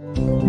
[0.00, 0.48] Bonjour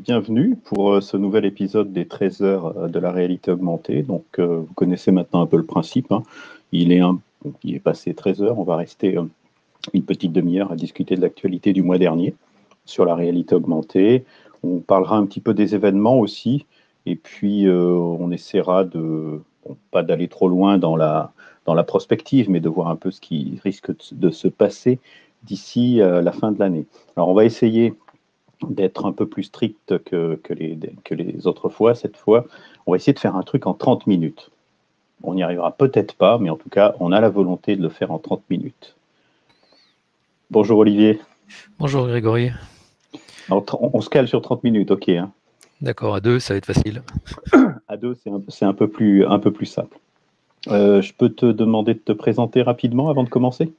[0.00, 4.02] bienvenue pour euh, ce nouvel épisode des 13 heures euh, de la réalité augmentée.
[4.02, 6.10] Donc, euh, vous connaissez maintenant un peu le principe.
[6.10, 6.22] Hein.
[6.72, 8.58] Il, est passé 13 heures.
[8.58, 9.18] On va rester
[9.92, 12.34] une petite demi-heure à discuter de l'actualité du mois dernier
[12.86, 14.24] sur la réalité augmentée.
[14.62, 16.64] On parlera un petit peu des événements aussi.
[17.04, 19.40] Et puis, on essaiera de,
[19.90, 21.32] pas d'aller trop loin dans la,
[21.64, 24.98] dans la prospective, mais de voir un peu ce qui risque de se passer
[25.42, 26.86] d'ici la fin de l'année.
[27.16, 27.94] Alors, on va essayer
[28.68, 31.94] d'être un peu plus strict que, que, les, que les autres fois.
[31.94, 32.46] Cette fois,
[32.86, 34.50] on va essayer de faire un truc en 30 minutes.
[35.22, 37.88] On n'y arrivera peut-être pas, mais en tout cas, on a la volonté de le
[37.88, 38.96] faire en 30 minutes.
[40.50, 41.20] Bonjour Olivier.
[41.78, 42.50] Bonjour Grégory.
[43.50, 45.08] on, se cale sur 30 minutes, ok.
[45.10, 45.30] Hein.
[45.80, 47.02] D'accord, à deux, ça va être facile.
[47.88, 48.16] à deux,
[48.48, 49.98] c'est un, peu plus, un peu plus simple.
[50.68, 53.72] Euh, je peux te demander de te présenter rapidement avant de commencer?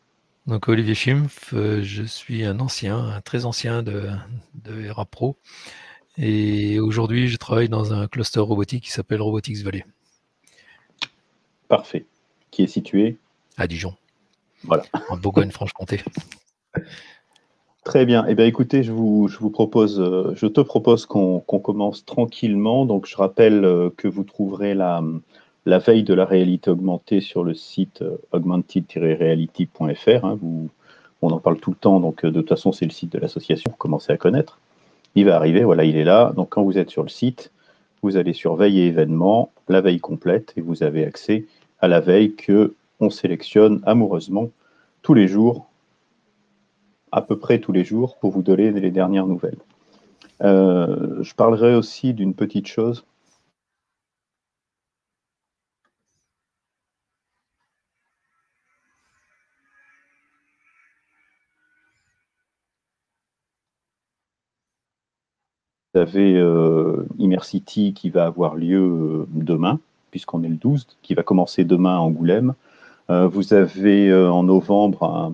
[0.47, 4.09] Donc Olivier Schimpf, euh, je suis un ancien, un très ancien de,
[4.55, 5.37] de ERA Pro.
[6.17, 9.85] Et aujourd'hui, je travaille dans un cluster robotique qui s'appelle Robotics Valley.
[11.67, 12.05] Parfait.
[12.49, 13.17] Qui est situé
[13.57, 13.95] À Dijon.
[14.63, 14.83] Voilà.
[15.09, 16.01] En Bourgogne-Franche-Comté.
[17.83, 18.25] Très bien.
[18.27, 22.85] Eh bien, écoutez, je vous, je vous propose, euh, je te propose qu'on commence tranquillement.
[22.85, 25.01] Donc, je rappelle euh, que vous trouverez la,
[25.65, 30.25] la veille de la réalité augmentée sur le site euh, augmented-reality.fr.
[30.25, 30.39] Hein,
[31.21, 33.19] on en parle tout le temps, donc euh, de toute façon, c'est le site de
[33.19, 34.59] l'association, vous commencez à connaître.
[35.15, 36.31] Il va arriver, voilà, il est là.
[36.35, 37.51] Donc, quand vous êtes sur le site,
[38.01, 41.45] vous allez sur veille et événements, la veille complète, et vous avez accès
[41.79, 44.49] à la veille que on sélectionne amoureusement
[45.01, 45.67] tous les jours,
[47.11, 49.57] à peu près tous les jours, pour vous donner les dernières nouvelles.
[50.43, 53.05] Euh, je parlerai aussi d'une petite chose
[66.01, 69.79] avez euh, Immersity qui va avoir lieu euh, demain,
[70.09, 72.53] puisqu'on est le 12, qui va commencer demain à Angoulême.
[73.09, 75.33] Euh, vous avez en novembre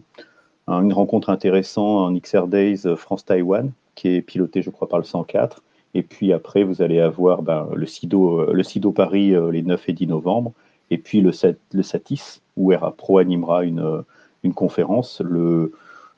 [0.68, 5.64] une rencontre intéressante en XR Days France-Taïwan, qui est pilotée, je crois, par le 104.
[5.94, 9.94] Et puis après, vous allez avoir ben, le, SIDO, le SIDO Paris les 9 et
[9.94, 10.54] 10 novembre,
[10.92, 11.32] et puis le,
[11.74, 14.04] le SATIS, où ERA Pro animera une,
[14.44, 15.72] une conférence le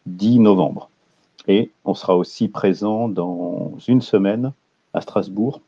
[0.07, 0.88] 10 novembre.
[1.49, 4.53] Et on sera aussi présent dans une semaine
[4.93, 5.61] à Strasbourg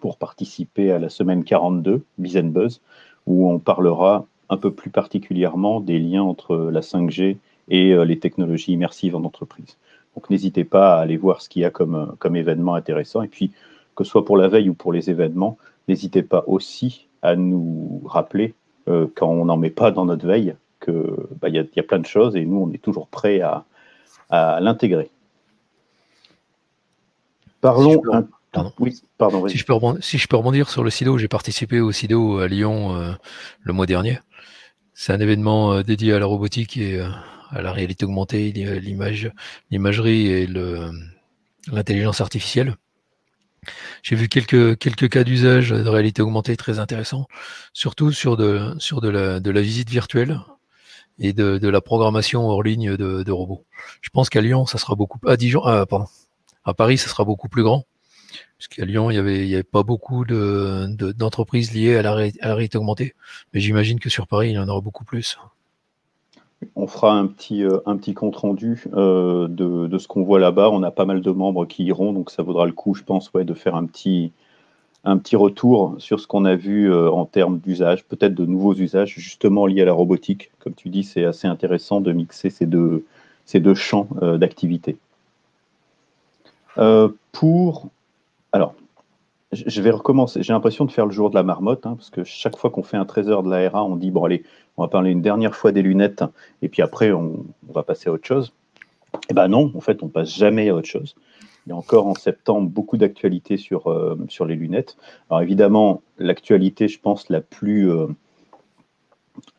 [0.00, 2.80] pour participer à la semaine 42, Buzz,
[3.26, 7.36] où on parlera un peu plus particulièrement des liens entre la 5G
[7.68, 9.76] et euh, les technologies immersives en entreprise.
[10.14, 13.22] Donc n'hésitez pas à aller voir ce qu'il y a comme, euh, comme événement intéressant.
[13.22, 13.50] Et puis,
[13.96, 15.58] que ce soit pour la veille ou pour les événements,
[15.88, 18.54] n'hésitez pas aussi à nous rappeler,
[18.86, 20.94] euh, quand on n'en met pas dans notre veille, qu'il
[21.40, 23.64] bah, y, y, a plein de choses et nous, on est toujours prêts à,
[24.30, 25.10] à l'intégrer.
[27.60, 28.02] Parlons.
[28.90, 29.48] Si pardon.
[29.48, 32.38] si, je peux rebondir, si je peux rebondir sur le SIDO, j'ai participé au SIDO
[32.38, 33.12] à Lyon euh,
[33.60, 34.20] le mois dernier.
[34.94, 37.08] C'est un événement euh, dédié à la robotique et euh,
[37.50, 39.30] à la réalité augmentée, l'image,
[39.70, 40.46] l'imagerie et
[41.70, 42.76] l'intelligence artificielle.
[44.02, 47.26] J'ai vu quelques, quelques cas d'usage de réalité augmentée très intéressants,
[47.72, 50.40] surtout sur de, sur de, la, de la visite virtuelle
[51.18, 53.64] et de, la programmation hors ligne de, robots.
[54.00, 55.18] Je pense qu'à Lyon, ça sera beaucoup.
[55.26, 56.06] À Dijon, ah, pardon.
[56.64, 57.84] À Paris, ça sera beaucoup plus grand.
[58.58, 63.14] Puisqu'à Lyon, il n'y avait, avait pas beaucoup d'entreprises liées à la, réalité augmentée.
[63.52, 65.38] Mais j'imagine que sur Paris, il y en aura beaucoup plus.
[66.74, 70.40] On fera un petit, euh, un petit compte rendu euh, de, de, ce qu'on voit
[70.40, 70.70] là-bas.
[70.70, 73.32] On a pas mal de membres qui iront, donc ça vaudra le coup, je pense,
[73.32, 74.32] ouais, de faire un petit,
[75.08, 78.74] un petit retour sur ce qu'on a vu euh, en termes d'usage, peut-être de nouveaux
[78.74, 80.50] usages, justement liés à la robotique.
[80.58, 83.04] Comme tu dis, c'est assez intéressant de mixer ces deux,
[83.74, 84.98] champs euh, d'activité.
[86.76, 87.88] Euh, pour.
[88.52, 88.74] Alors,
[89.52, 90.42] je vais recommencer.
[90.42, 92.82] J'ai l'impression de faire le jour de la marmotte, hein, parce que chaque fois qu'on
[92.82, 94.44] fait un trésor de l'ARA, on dit bon, allez,
[94.76, 96.22] on va parler une dernière fois des lunettes,
[96.60, 98.52] et puis après, on, on va passer à autre chose.
[99.30, 101.14] Eh ben non, en fait, on passe jamais à autre chose.
[101.66, 104.96] Il y a encore en septembre beaucoup d'actualités sur, euh, sur les lunettes.
[105.28, 108.06] Alors évidemment, l'actualité, je pense, la plus, euh,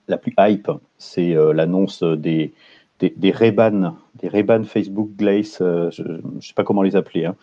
[0.08, 2.54] la plus hype, c'est euh, l'annonce des,
[3.00, 7.36] des, des Ray-Ban, des ray Facebook Glaze, je ne sais pas comment les appeler, hein,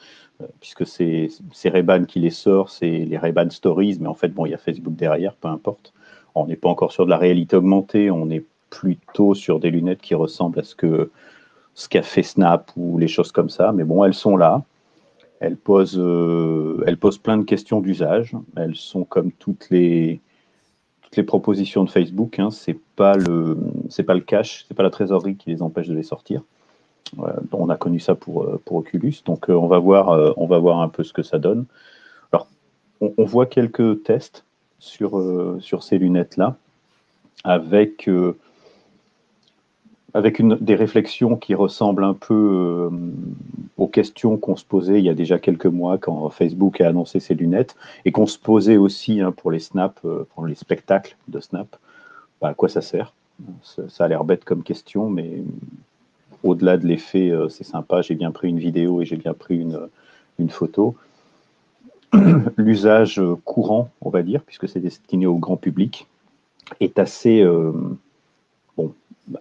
[0.60, 1.30] puisque c'est
[1.64, 4.58] Ray-Ban qui les sort, c'est les Ray-Ban Stories, mais en fait, bon, il y a
[4.58, 5.94] Facebook derrière, peu importe.
[6.34, 10.02] On n'est pas encore sur de la réalité augmentée, on est plutôt sur des lunettes
[10.02, 11.10] qui ressemblent à ce que
[11.76, 13.70] ce qu'a fait Snap ou les choses comme ça.
[13.70, 14.64] Mais bon, elles sont là.
[15.40, 18.32] Elles posent, euh, elles posent plein de questions d'usage.
[18.56, 20.20] Elles sont comme toutes les,
[21.02, 22.38] toutes les propositions de Facebook.
[22.38, 22.50] Hein.
[22.50, 23.58] C'est pas le,
[23.90, 26.40] c'est pas le cache, c'est pas la trésorerie qui les empêche de les sortir.
[27.18, 29.16] Euh, on a connu ça pour, euh, pour Oculus.
[29.26, 31.66] Donc on va voir, on va voir un peu ce que ça donne.
[32.32, 32.48] Alors,
[33.02, 34.46] on, on voit quelques tests
[34.78, 35.22] sur,
[35.60, 36.56] sur ces lunettes là,
[37.44, 38.08] avec
[40.16, 42.90] avec des réflexions qui ressemblent un peu euh,
[43.76, 47.20] aux questions qu'on se posait il y a déjà quelques mois quand Facebook a annoncé
[47.20, 47.76] ses lunettes
[48.06, 51.68] et qu'on se posait aussi hein, pour les snaps, euh, pour les spectacles de Snap.
[52.40, 53.12] Bah, à quoi ça sert?
[53.62, 55.42] Ça, a l'air bête comme question, mais
[56.42, 58.00] au-delà de l'effet, euh, c'est sympa.
[58.00, 59.66] J'ai bien pris une vidéo et j'ai bien pris
[60.38, 60.96] une photo.
[62.56, 66.06] L'usage courant, on va dire, puisque c'est destiné au grand public,
[66.80, 67.44] est assez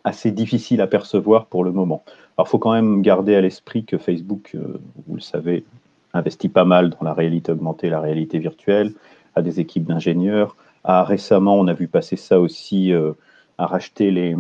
[0.04, 2.04] assez difficile à percevoir pour le moment.
[2.38, 5.64] Alors, il faut quand même garder à l'esprit que Facebook, euh, vous le savez,
[6.14, 8.94] investit pas mal dans la réalité augmentée, la réalité virtuelle,
[9.36, 10.56] a des équipes d'ingénieurs.
[10.84, 13.14] A, récemment, on a vu passer ça aussi, euh,
[13.58, 14.36] à racheter les,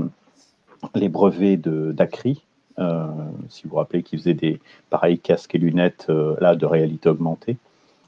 [1.09, 2.43] brevets d'Acri,
[2.79, 3.07] euh,
[3.49, 4.59] si vous vous rappelez, qui faisait des
[4.89, 6.07] pareils casques et lunettes
[6.39, 7.57] là de réalité augmentée.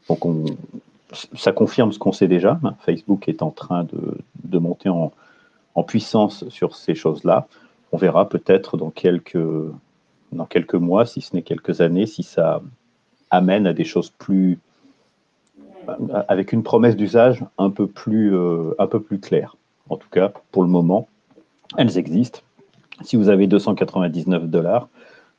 [0.09, 0.45] Donc, on,
[1.35, 2.59] ça confirme ce qu'on sait déjà.
[2.81, 5.11] Facebook est en train de, de monter en,
[5.77, 7.47] en puissance sur ces choses-là.
[7.91, 9.37] On verra peut-être dans quelques,
[10.31, 12.61] dans quelques mois, si ce n'est quelques années, si ça
[13.29, 14.57] amène à des choses plus
[16.27, 18.73] avec une promesse d'usage un peu plus euh,
[19.07, 19.55] plus claire.
[19.87, 21.07] En tout cas, pour le moment,
[21.77, 22.41] elles existent.
[23.03, 24.89] Si vous avez 299 dollars,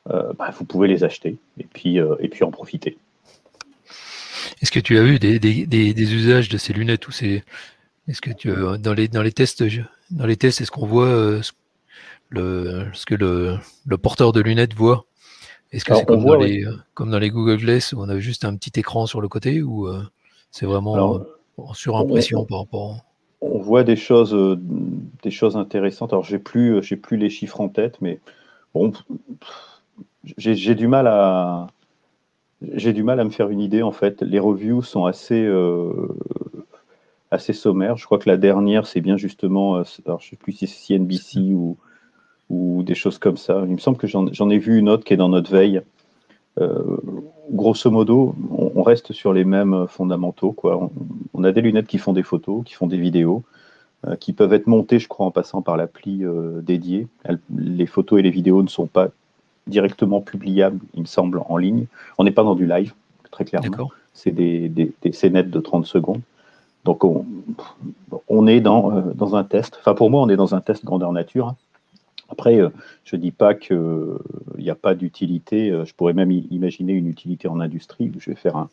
[0.09, 2.97] euh, bah, vous pouvez les acheter et puis euh, et puis en profiter.
[4.61, 7.43] Est-ce que tu as eu des, des, des, usages de ces lunettes ou ces
[8.07, 9.67] est-ce que tu dans les dans les tests
[10.11, 11.41] dans les tests, est-ce qu'on voit euh,
[12.29, 15.05] le, ce que le, le, porteur de lunettes voit
[15.71, 18.45] Est-ce que c'est comme, dans les, comme dans les Google Glass où on a juste
[18.45, 20.03] un petit écran sur le côté ou euh,
[20.51, 21.19] c'est vraiment euh,
[21.57, 22.97] en surimpression par rapport
[23.41, 24.35] On voit des choses,
[25.23, 26.13] des choses intéressantes.
[26.13, 28.19] Alors, j'ai plus, j'ai plus les chiffres en tête, mais
[28.73, 28.91] bon,
[30.37, 31.67] j'ai du mal à
[32.73, 34.21] j'ai du mal à me faire une idée en fait.
[34.21, 35.47] Les reviews sont assez
[37.31, 37.97] assez sommaire.
[37.97, 40.97] Je crois que la dernière, c'est bien justement, euh, alors je sais plus si c'est
[40.97, 41.77] CNBC ou,
[42.49, 43.63] ou des choses comme ça.
[43.67, 45.81] Il me semble que j'en ai vu une autre qui est dans notre veille.
[46.59, 46.97] Euh,
[47.51, 50.51] grosso modo, on, reste sur les mêmes fondamentaux.
[50.51, 50.89] Quoi.
[51.33, 53.43] On, a des lunettes qui font des photos, qui font des vidéos,
[54.07, 56.23] euh, qui peuvent être montées, je crois, en passant par l'appli
[56.63, 57.07] dédiée.
[57.55, 59.09] les photos et les vidéos ne sont pas
[59.67, 61.85] directement publiables, il me semble, en ligne.
[62.17, 62.93] On n'est pas dans du live,
[63.31, 63.89] très clairement.
[64.13, 66.21] C'est des, des, des scénettes de 30 secondes.
[66.85, 69.77] Donc on, est dans, euh, dans, un test.
[69.79, 71.55] Enfin pour moi, on est dans un test grandeur nature.
[72.29, 72.69] Après, euh,
[73.03, 73.79] je ne dis pas qu'il
[74.57, 75.71] n'y a pas d'utilité.
[75.71, 78.69] Euh, je pourrais même imaginer une utilité en industrie où je vais faire un,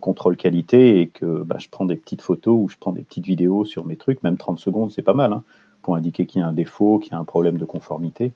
[0.00, 3.26] contrôle qualité et que bah, je prends des petites photos ou je prends des petites
[3.26, 4.24] vidéos sur mes trucs.
[4.24, 5.44] Même 30 secondes, c'est pas mal hein,
[5.82, 8.32] pour indiquer qu'il y a un défaut, qu'il y a un problème de conformité.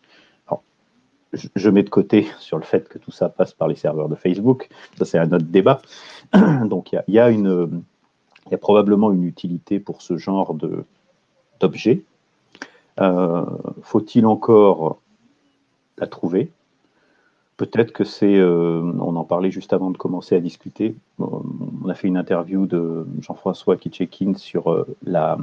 [1.33, 4.15] je, mets de côté sur le fait que tout ça passe par les serveurs de
[4.15, 4.69] Facebook.
[4.99, 5.83] Ça, c'est un autre débat.
[6.65, 7.83] Donc, il y, a une
[8.49, 10.57] il y a probablement une utilité pour ce genre
[11.61, 12.03] d'objet.
[13.01, 13.45] Euh,
[13.83, 14.99] faut-il encore
[15.99, 16.51] la trouver?
[17.57, 21.95] Peut-être que c'est, euh, on en parlait juste avant de commencer à discuter, on a
[21.95, 25.39] fait une interview de Jean-François Kitchekin sur euh, la,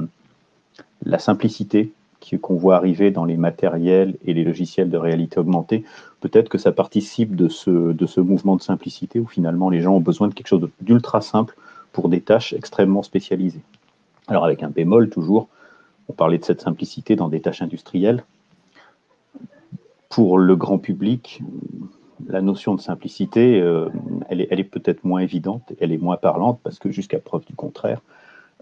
[1.04, 1.92] la simplicité
[2.40, 5.84] qu'on voit arriver dans les matériels et les logiciels de réalité augmentée.
[6.20, 9.94] Peut-être que ça participe de ce, de ce mouvement de simplicité où finalement les gens
[9.94, 11.56] ont besoin de quelque chose d'ultra simple
[11.96, 13.62] pour des tâches extrêmement spécialisées.
[14.28, 15.48] Alors avec un bémol toujours,
[16.10, 18.22] on parlait de cette simplicité dans des tâches industrielles.
[20.10, 21.40] Pour le grand public,
[22.28, 23.88] la notion de simplicité, euh,
[24.28, 28.02] elle est, peut-être moins évidente, elle est moins parlante parce que jusqu'à preuve du contraire,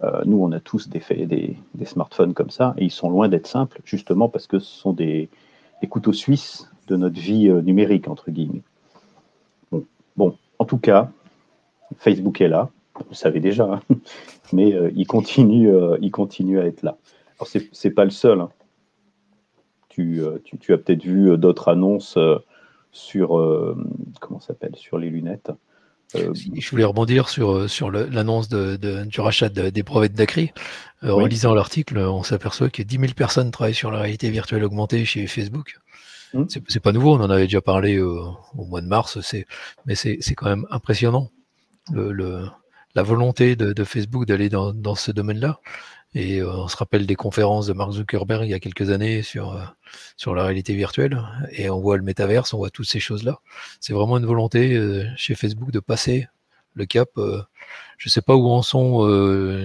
[0.01, 3.81] euh, nous on a tous des, smartphones comme ça et ils sont loin d'être simples
[3.83, 5.27] justement parce que ce sont des,
[5.89, 8.63] couteaux suisses de notre vie euh, numérique entre guillemets.
[10.15, 11.11] bon, en tout cas,
[11.97, 12.69] Facebook est là,
[13.07, 13.81] vous savez déjà, hein.
[14.53, 16.97] mais euh, il, continue, euh, il continue à être là.
[17.39, 18.39] Alors, ce n'est pas le seul.
[18.39, 18.49] Hein.
[19.97, 22.17] Euh, tu, tu, as peut-être vu d'autres annonces
[22.91, 23.29] sur,
[24.19, 25.51] comment s'appelle, sur les lunettes.
[26.13, 30.51] Je voulais rebondir sur, sur l'annonce de, du rachat des brevets d'Acri.
[31.01, 35.05] En lisant l'article, on s'aperçoit que 10 000 personnes travaillent sur la réalité virtuelle augmentée
[35.05, 35.77] chez Facebook.
[36.33, 36.43] Hmm.
[36.49, 39.17] C'est pas nouveau, on en avait déjà parlé au mois de mars,
[39.85, 41.29] mais c'est quand même impressionnant
[41.93, 42.47] le,
[42.95, 45.59] la volonté de, Facebook d'aller dans, ce domaine-là.
[46.13, 49.21] Et euh, on se rappelle des conférences de Mark Zuckerberg il y a quelques années
[49.21, 49.63] sur, euh,
[50.15, 51.21] sur la réalité virtuelle.
[51.51, 53.39] Et on voit le métaverse, on voit toutes ces choses-là.
[53.81, 56.27] C'est vraiment une volonté euh, chez Facebook de passer
[56.73, 57.09] le cap.
[57.15, 59.07] je ne sais pas où en sont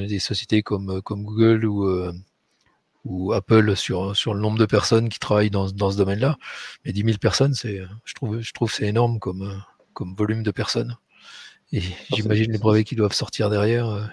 [0.07, 5.97] des sociétés comme, Google ou, Apple sur, le nombre de personnes qui travaillent dans, ce
[5.97, 6.37] domaine-là.
[6.85, 10.97] Mais 10 000 personnes, je trouve, je trouve c'est énorme comme volume de personnes.
[11.73, 11.81] Et
[12.12, 14.11] j'imagine les brevets qui doivent sortir derrière.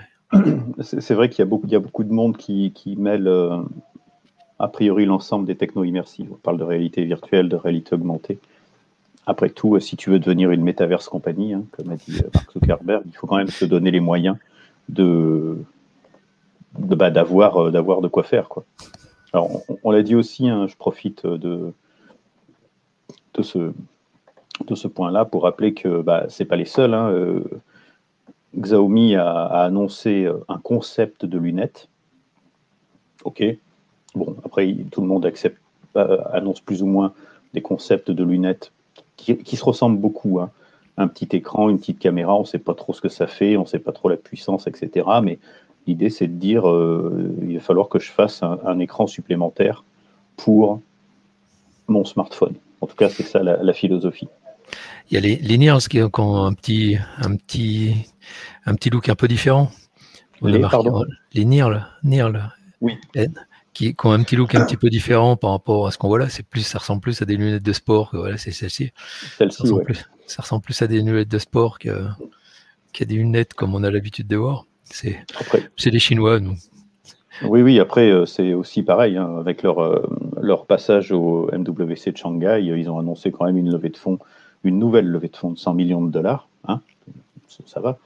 [0.81, 3.57] C'est vrai qu'il y, a beaucoup, beaucoup de monde qui, mêle euh,
[4.59, 6.27] a priori l'ensemble des techno immersives.
[6.31, 8.39] On parle de réalité virtuelle, de réalité augmentée.
[9.25, 12.29] Après tout, euh, si tu veux devenir une métaverse compagnie, hein, comme a dit euh,
[12.33, 14.37] Mark Zuckerberg, il faut quand même se donner les moyens
[14.89, 15.57] de,
[16.77, 18.49] bah, d'avoir, d'avoir de quoi faire.
[18.49, 18.65] Quoi.
[19.33, 21.73] Alors, on, l'a dit aussi, hein, je profite de,
[23.33, 23.71] de ce,
[24.65, 26.93] de ce point-là pour rappeler que bah, ce n'est pas les seuls.
[26.93, 27.11] Hein,
[28.55, 31.89] Xiaomi a, annoncé euh, un concept de lunettes.
[33.23, 33.43] Ok.
[34.15, 35.61] Bon, après, tout le monde accepte,
[35.95, 37.13] euh, annonce plus ou moins
[37.53, 38.71] des concepts de lunettes
[39.15, 40.39] qui, se ressemblent beaucoup.
[40.39, 40.51] Hein.
[40.97, 43.57] Un petit écran, une petite caméra, on ne sait pas trop ce que ça fait,
[43.57, 45.05] on ne sait pas trop la puissance, etc.
[45.21, 45.37] Mais
[45.85, 49.83] l'idée, c'est de dire euh, il va falloir que je fasse un, écran supplémentaire
[50.37, 50.81] pour
[51.87, 52.55] mon smartphone.
[52.81, 54.29] En tout cas, c'est ça la philosophie.
[55.09, 55.57] Il y a les, les
[55.89, 58.07] qui ont un petit, un, petit,
[58.65, 59.71] un petit look un peu différent.
[60.41, 60.61] les,
[61.33, 61.97] les Nears,
[62.81, 62.97] oui.
[63.73, 66.19] qui, ont un petit look un petit peu différent par rapport à ce qu'on voit
[66.19, 66.29] là.
[66.29, 68.11] C'est plus, ça ressemble plus à des lunettes de sport.
[68.11, 68.91] Que, voilà, c'est celle-ci.
[69.37, 73.53] Celle ça, ressemble plus, ça ressemble plus à des lunettes de sport qu'à des lunettes
[73.53, 74.65] comme on a l'habitude de voir.
[74.83, 76.55] C'est des Chinois, nous.
[77.43, 79.15] Oui, oui, après, euh, c'est aussi pareil.
[79.17, 80.01] Hein, avec leur, euh,
[80.41, 84.17] leur passage au MWC de Shanghai, ils ont annoncé quand même une levée de fonds
[84.63, 86.47] une nouvelle levée de fonds de 100 millions de dollars.
[86.67, 86.81] Hein,
[87.65, 87.97] ça, va.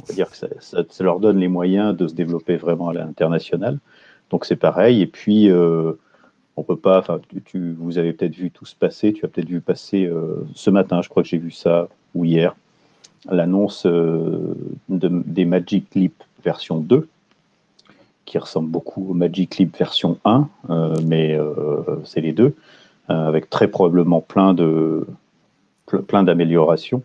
[0.00, 3.78] On va dire que ça, leur donne les moyens de se développer vraiment à l'international.
[4.30, 5.02] Donc c'est pareil.
[5.02, 5.92] Et puis, euh,
[6.56, 6.98] on peut pas.
[6.98, 9.12] Enfin, tu, vous avez peut-être vu tout se passer.
[9.12, 12.24] Tu as peut-être vu passer euh, ce matin, je crois que j'ai vu ça, ou
[12.24, 12.56] hier,
[13.30, 14.54] l'annonce euh,
[14.88, 17.08] des Magic Leap version 2
[18.24, 20.48] qui ressemble beaucoup au Magic Leap version 1,
[21.04, 21.36] mais
[22.04, 22.54] c'est les deux,
[23.08, 25.04] avec très probablement plein de,
[25.98, 27.02] plein d'améliorations.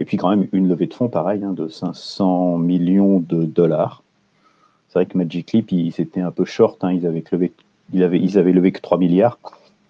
[0.00, 4.02] Et puis quand même une levée de fonds, pareil, hein, de 500 millions de dollars.
[4.88, 7.52] C'est vrai que Magic Leap, ils étaient un peu short, hein, ils, avaient levé,
[7.92, 9.38] ils, que 3 milliards,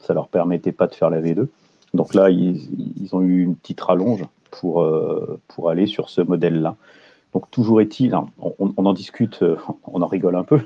[0.00, 1.46] ça leur permettait pas de faire la V2.
[1.92, 6.76] Donc là, ils, ont eu une petite rallonge pour, euh, pour aller sur ce modèle-là.
[7.32, 10.60] Donc toujours est-il, hein, on, en discute, euh, on en rigole un peu.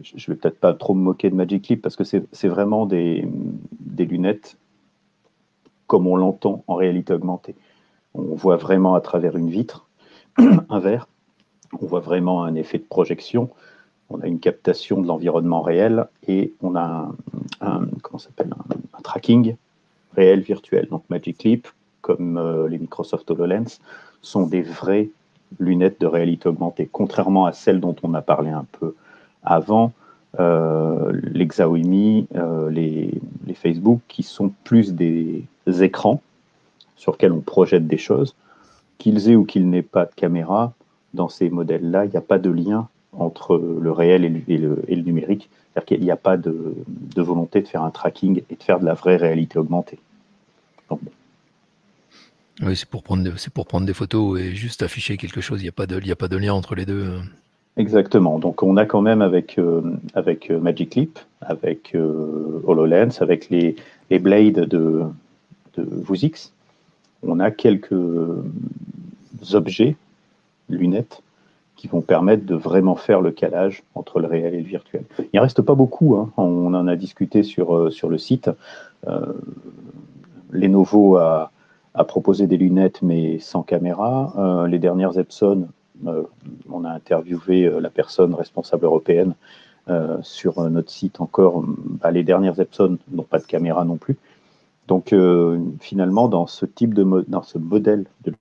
[0.00, 2.86] Je ne vais peut-être pas trop me moquer de Magic Leap parce que c'est vraiment
[2.86, 3.26] des
[3.98, 4.56] lunettes
[5.88, 7.56] comme on l'entend en réalité augmentée.
[8.14, 9.88] On voit vraiment à travers une vitre,
[10.38, 11.08] un verre,
[11.80, 13.50] on voit vraiment un effet de projection,
[14.10, 17.10] on a une captation de l'environnement réel et on a
[17.60, 17.88] un,
[19.02, 19.56] tracking
[20.14, 20.88] réel virtuel.
[20.88, 21.68] Donc Magic Leap,
[22.02, 23.80] comme euh, les Microsoft HoloLens,
[24.20, 25.10] sont des vraies
[25.58, 28.94] lunettes de réalité augmentée, contrairement à celles dont on a parlé un peu
[29.42, 29.92] avant,
[30.36, 33.10] les Xiaomi, euh, les,
[33.54, 36.20] Facebook, qui sont plus des écrans
[36.98, 38.34] sur lesquels on projette des choses.
[38.98, 40.74] Qu'ils aient ou qu'ils n'aient pas de caméra,
[41.14, 45.48] dans ces modèles-là, il n'y a pas de lien entre le réel et le, numérique.
[45.72, 46.74] C'est-à-dire qu'il n'y a pas de,
[47.16, 49.98] volonté de faire un tracking et de faire de la vraie réalité augmentée.
[52.60, 55.60] Oui, c'est pour, prendre, des photos et juste afficher quelque chose.
[55.60, 57.20] Il n'y a, pas de, a pas de lien entre les deux.
[57.78, 58.40] Exactement.
[58.40, 59.82] Donc on a quand même avec, euh,
[60.14, 63.76] avec euh, Magic Leap, avec euh, HoloLens, avec les,
[64.10, 65.04] les blades de,
[65.76, 66.52] Vuzix,
[67.22, 67.94] on a quelques
[69.52, 69.94] objets,
[70.68, 71.22] lunettes,
[71.76, 75.04] qui vont permettre de vraiment faire le calage entre le réel et le virtuel.
[75.20, 76.32] Il ne reste pas beaucoup, hein.
[76.36, 78.50] on en a discuté sur, sur le site.
[80.50, 81.52] Lenovo a,
[82.08, 84.66] proposé des lunettes mais sans caméra.
[84.68, 85.68] les dernières Epson
[86.04, 89.34] on a interviewé euh, la personne responsable européenne
[89.88, 91.64] euh, sur notre site encore.
[91.66, 94.16] Bah, les dernières Epson n'ont pas de caméra non plus.
[94.86, 95.14] Donc
[95.80, 98.36] finalement, dans ce type de dans ce modèle, il ne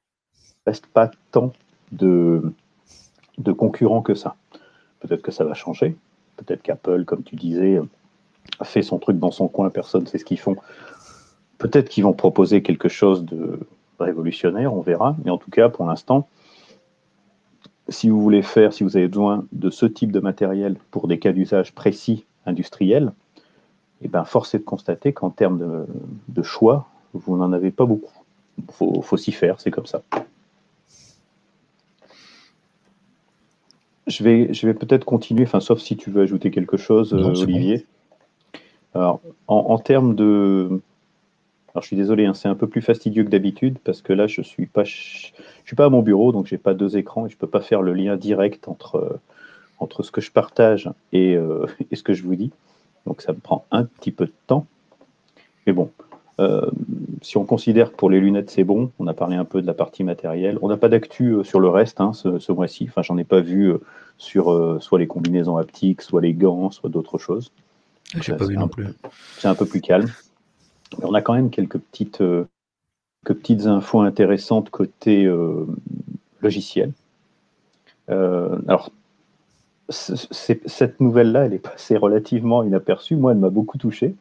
[0.65, 1.51] reste pas tant
[1.91, 2.53] de,
[3.37, 4.37] de concurrents que ça.
[5.01, 5.97] Peut-être que ça va changer.
[6.37, 7.81] Peut-être qu'Apple, comme tu disais,
[8.63, 10.55] fait son truc dans son coin, personne ne sait ce qu'ils font.
[11.57, 13.59] Peut-être qu'ils vont proposer quelque chose de
[13.99, 15.15] révolutionnaire, on verra.
[15.23, 16.27] Mais en tout cas, pour l'instant,
[17.89, 21.19] si vous voulez faire, si vous avez besoin de ce type de matériel pour des
[21.19, 23.11] cas d'usage précis industriels,
[24.01, 25.85] et ben, force est de constater qu'en termes
[26.27, 28.13] de, choix, vous n'en avez pas beaucoup.
[28.57, 30.03] Il faut, s'y faire, c'est comme ça.
[34.05, 37.85] Je vais, je vais peut-être continuer, enfin, sauf si tu veux ajouter quelque chose, Olivier.
[38.93, 40.81] Alors, en, termes de.
[41.77, 44.25] Alors, je suis désolé, hein, c'est un peu plus fastidieux que d'habitude parce que là,
[44.25, 45.31] je ne suis, pas, je
[45.63, 47.47] suis pas à mon bureau, donc je n'ai pas deux écrans et je ne peux
[47.47, 49.19] pas faire le lien direct entre,
[49.77, 51.37] entre ce que je partage et,
[51.91, 52.51] et ce que je vous dis.
[53.05, 54.65] Donc ça me prend un petit peu de temps.
[55.67, 55.91] Mais bon,
[56.39, 56.69] euh,
[57.21, 59.67] si on considère que pour les lunettes c'est bon, on a parlé un peu de
[59.67, 60.59] la partie matérielle.
[60.61, 62.85] On n'a pas d'actu euh, sur le reste hein, ce, mois-ci.
[62.89, 63.77] Enfin, j'en ai pas vu euh,
[64.17, 67.51] sur soit les combinaisons haptiques, soit les gants, soit d'autres choses.
[68.21, 68.87] J'ai pas vu non plus.
[69.37, 70.07] C'est un peu plus calme.
[71.01, 72.23] On a quand même quelques petites,
[73.23, 75.29] petites infos intéressantes côté
[76.41, 76.91] logiciel.
[78.07, 78.91] alors,
[79.89, 83.15] cette nouvelle-là, elle est passée relativement inaperçue.
[83.15, 84.15] Moi, elle m'a beaucoup touché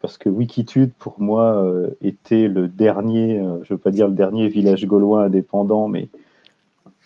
[0.00, 4.08] parce que Wikitude, pour moi, euh, était le dernier, euh, je ne veux pas dire
[4.08, 6.08] le dernier village gaulois indépendant, mais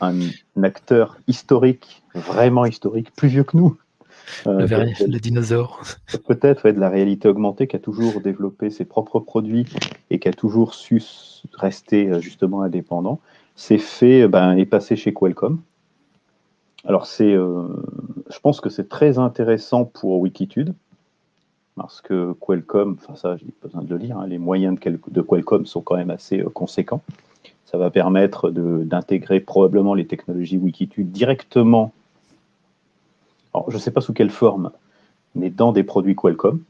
[0.01, 0.19] un,
[0.63, 3.77] acteur historique, vraiment historique, plus vieux que nous.
[4.47, 5.81] Euh, le, dinosaure.
[6.27, 9.67] Peut-être, de la réalité augmentée, qui a toujours développé ses propres produits
[10.11, 11.03] et qui a toujours su
[11.55, 13.21] rester justement indépendant,
[13.57, 15.61] s'est fait, ben, est passé chez Qualcomm
[16.85, 17.69] alors, c'est, euh,
[18.31, 20.75] je pense que c'est très intéressant pour Wikitude,
[21.77, 25.67] parce que Qualcomm, enfin ça, j'ai besoin de le lire, hein, les moyens de, Qualcomm
[25.67, 27.03] sont quand même assez euh, conséquents.
[27.67, 31.93] Ça va permettre d'intégrer probablement les technologies Wikitude directement,
[33.55, 34.71] alors je ne sais pas sous quelle forme,
[35.35, 36.61] mais dans des produits Qualcomm.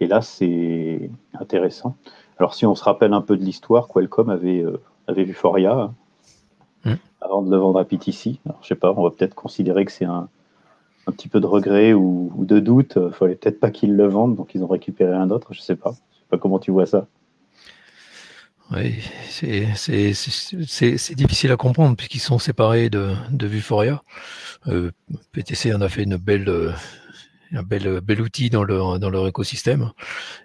[0.00, 1.96] Et là, c'est intéressant.
[2.38, 5.90] Alors, si on se rappelle un peu de l'histoire, Qualcomm avait, euh, avait vu Foria,
[7.20, 8.38] avant de le vendre à PTC.
[8.44, 10.28] Alors, je sais pas, on va peut-être considérer que c'est un,
[11.06, 12.98] un, petit peu de regret ou, de doute.
[13.02, 15.52] Il fallait peut-être pas qu'ils le vendent, donc ils ont récupéré un autre.
[15.52, 15.92] Je sais pas.
[16.12, 17.06] Je sais pas comment tu vois ça.
[18.72, 24.02] Oui, c'est difficile à comprendre puisqu'ils sont séparés de, de Vuforia.
[24.66, 24.90] Euh,
[25.32, 26.74] PTC en a fait une belle,
[27.52, 29.92] un bel, bel outil dans leur, dans leur écosystème.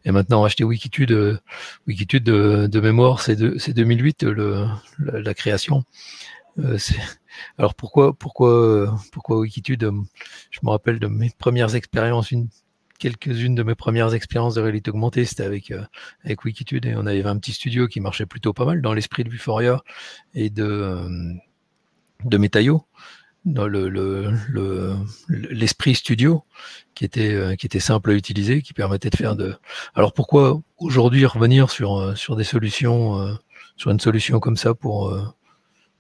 [0.06, 1.42] Et maintenant, acheter Wikitude,
[1.88, 4.68] Wikitude de, mémoire, c'est 2008 le,
[5.00, 5.84] la, création.
[6.60, 6.78] Euh,
[7.58, 9.90] alors pourquoi, pourquoi, pourquoi Wikitude?
[10.52, 12.50] Je me rappelle de mes premières expériences, une,
[13.02, 15.82] quelques-unes de mes premières expériences de réalité augmentée, c'était avec, euh,
[16.24, 19.24] avec Wikitude et on avait un petit studio qui marchait plutôt pas mal dans l'esprit
[19.24, 19.82] de Vuforia
[20.36, 21.34] et de, euh,
[22.26, 22.86] de Metaio
[23.44, 24.30] dans le,
[25.28, 26.44] l'esprit studio
[26.94, 29.56] qui était, qui était simple à utiliser, qui permettait de faire de.
[29.96, 33.36] Alors pourquoi aujourd'hui revenir sur, sur des solutions,
[33.78, 35.20] sur une solution comme ça pour,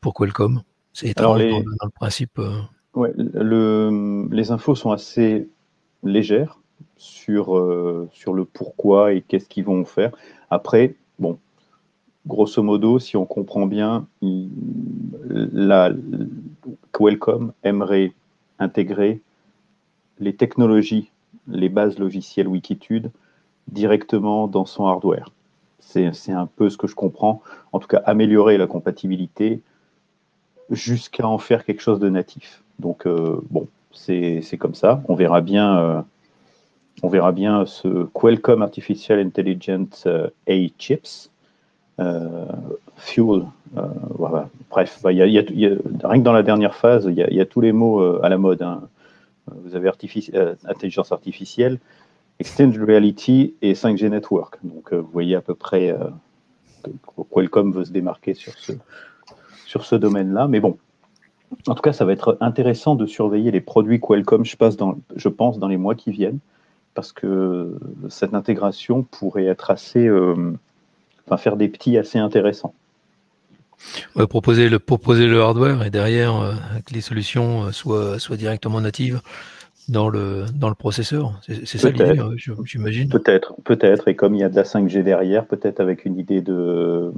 [0.02, 0.62] pour Qualcomm?
[0.94, 2.38] C'est étrange dans, le principe.
[2.38, 2.62] Euh.
[2.94, 5.50] Ouais, le, les infos sont assez
[6.04, 6.61] légères
[6.98, 10.12] sur, euh, sur le pourquoi et qu'est-ce qu'ils vont faire.
[10.50, 11.38] Après, bon,
[12.28, 14.08] grosso modo, si on comprend bien,
[15.30, 15.91] la,
[16.91, 18.13] Qualcomm aimerait
[18.60, 19.22] intégrer
[20.20, 21.10] les technologies,
[21.48, 23.12] les bases logicielles Wikitude
[23.67, 25.32] directement dans son hardware.
[25.80, 27.41] C'est un peu ce que je comprends.
[27.74, 29.62] En tout cas, améliorer la compatibilité,
[30.72, 32.63] jusqu'à en faire quelque chose de natif.
[32.80, 35.04] Donc, euh, bon, c'est comme ça.
[35.08, 36.02] On verra bien, euh,
[37.04, 41.30] on verra bien ce Qualcomm Artificial Intelligence euh, A chips,
[42.97, 43.43] Fuel,
[44.17, 44.49] voilà.
[44.71, 47.71] Bref, bah, y a, rien que dans la dernière phase, il y, a tous les
[47.71, 48.63] mots à la mode.
[48.63, 48.82] Hein.
[49.63, 49.91] Vous avez
[50.65, 51.77] intelligence artificielle,
[52.39, 54.58] Extended Reality et 5G Network.
[54.63, 55.95] Donc, vous voyez à peu près
[56.84, 58.73] que Qualcomm veut se démarquer sur ce,
[59.65, 60.47] sur ce domaine-là.
[60.47, 60.77] Mais bon,
[61.67, 65.67] en tout cas, ça va être intéressant de surveiller les produits Qualcomm, je pense, dans
[65.67, 66.39] les mois qui viennent,
[66.93, 67.77] parce que
[68.10, 70.54] cette intégration pourrait être assez, euh,
[71.25, 72.73] enfin, faire des petits assez intéressants.
[74.30, 76.54] proposer, le, proposer le hardware et derrière euh,
[76.86, 79.21] que les solutions euh, soient, soient directement natives
[79.88, 81.39] dans le, dans le processeur.
[81.47, 82.32] C'est ça l'idée, hein,
[82.65, 83.10] j'imagine.
[83.10, 84.08] Peut-être, peut-être.
[84.08, 87.12] Et comme il y a de la 5G derrière, peut-être avec une idée de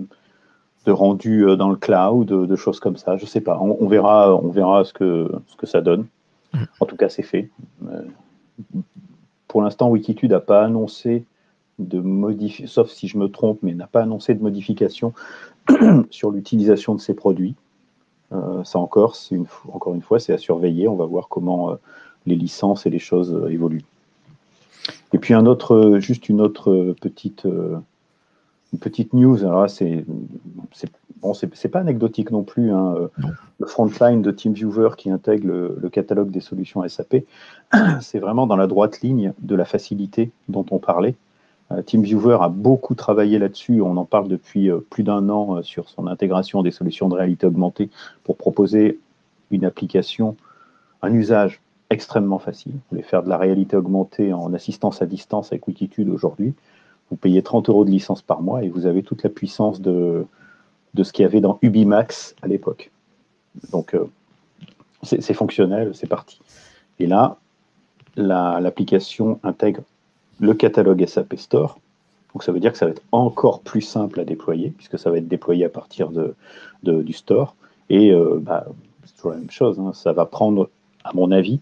[0.86, 3.18] de rendu euh, dans le cloud, de, choses comme ça.
[3.18, 3.58] Je sais pas.
[3.60, 6.06] On, verra, on verra ce que, ce que ça donne.
[6.54, 6.64] Mm.
[6.80, 7.50] En tout cas, c'est fait.
[7.88, 8.02] Euh,
[9.54, 11.26] pour l'instant, Wikitude n'a pas annoncé
[11.78, 15.14] de modification, sauf si je me trompe, mais n'a pas annoncé de modification
[16.10, 17.54] sur l'utilisation de ces produits.
[18.32, 20.88] Euh, ça encore, une, encore une fois, c'est à surveiller.
[20.88, 21.78] On va voir comment
[22.26, 23.86] les licences et les choses évoluent.
[25.14, 29.46] Et puis un autre, juste une autre petite une petite news.
[29.46, 30.04] Alors c'est
[31.24, 32.72] bon, c'est pas anecdotique non plus.
[32.72, 33.10] Hein.
[33.60, 37.24] Le frontline de TeamViewer qui intègre le, catalogue des solutions SAP,
[38.02, 41.16] c'est vraiment dans la droite ligne de la facilité dont on parlait.
[41.72, 43.82] Euh, TeamViewer a beaucoup travaillé là-dessus.
[43.82, 47.16] On en parle depuis euh, plus d'un an euh, sur son intégration des solutions de
[47.16, 47.90] réalité augmentée
[48.24, 49.00] pour proposer
[49.52, 50.36] une application,
[51.02, 52.74] un usage extrêmement facile.
[52.74, 56.54] Vous voulez faire de la réalité augmentée en assistance à distance avec Wikitude aujourd'hui.
[57.10, 60.26] Vous payez 30 euros de licence par mois et vous avez toute la puissance de,
[60.94, 62.92] de ce qu'il y avait dans Ubimax à l'époque.
[63.72, 63.96] Donc,
[65.04, 66.40] c'est fonctionnel, c'est parti.
[67.00, 67.38] Et là,
[68.16, 69.82] l'application intègre
[70.40, 71.80] le catalogue SAP Store.
[72.34, 75.12] Donc ça veut dire que ça va être encore plus simple à déployer, puisque ça
[75.12, 76.36] va être déployé à partir de,
[76.84, 77.56] du store.
[77.90, 78.66] Et euh, bah,
[79.06, 79.94] c'est toujours la même chose, hein.
[79.94, 80.70] ça va prendre,
[81.04, 81.60] à mon avis,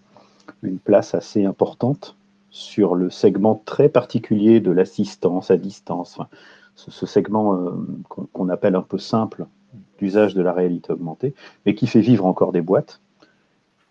[0.62, 2.16] une place assez importante
[2.50, 6.18] sur le segment très particulier de l'assistance à distance.
[6.74, 7.70] Ce, segment euh,
[8.08, 9.46] qu'on appelle un peu simple
[9.98, 13.00] d'usage de la réalité augmentée, mais qui fait vivre encore des boîtes.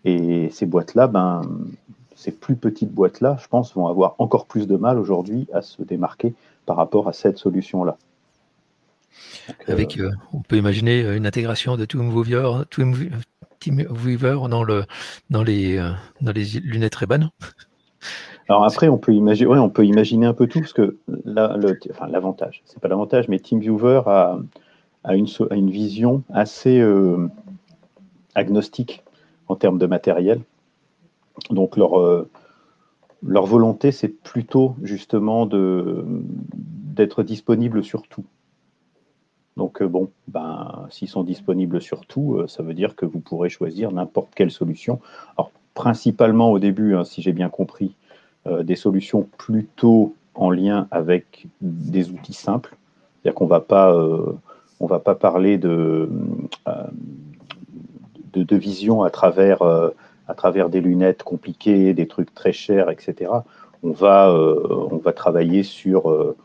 [0.04, 1.42] Et ces boîtes-là, ben,
[2.16, 5.82] ces plus petites boîtes-là, je pense, vont avoir encore plus de mal aujourd'hui à se
[5.82, 6.34] démarquer
[6.66, 7.96] par rapport à cette solution-là.
[9.66, 12.64] Avec, euh, on peut imaginer une intégration de TeamViewer,
[13.60, 14.84] TeamViewer dans, le,
[15.30, 15.90] dans, les, euh,
[16.20, 17.08] dans les lunettes ray
[18.48, 20.96] Alors après, on peut imaginer, ouais, on peut imaginer un peu tout, parce que
[21.32, 24.38] l'avantage, enfin, c'est pas l'avantage, mais TeamViewer a,
[25.04, 27.28] a, une, a une vision assez euh,
[28.34, 29.02] agnostique
[29.48, 30.40] en termes de matériel.
[31.50, 32.28] Donc leur, euh,
[33.22, 38.24] volonté, c'est plutôt justement d'être disponible sur tout.
[39.56, 43.48] Donc euh, bon, ben, s'ils sont disponibles sur tout, ça veut dire que vous pourrez
[43.48, 45.00] choisir n'importe quelle solution.
[45.36, 47.94] Alors principalement au début, hein, si j'ai bien compris,
[48.64, 52.76] des solutions plutôt en lien avec des outils simples.
[53.22, 53.96] C'est-à-dire qu'on pas,
[54.80, 56.08] on va pas parler de,
[58.32, 59.62] de, de, vision à travers
[60.28, 63.30] à travers des lunettes compliquées, des trucs très chers, etc.
[63.82, 66.36] On va, euh, on va travailler sur, euh,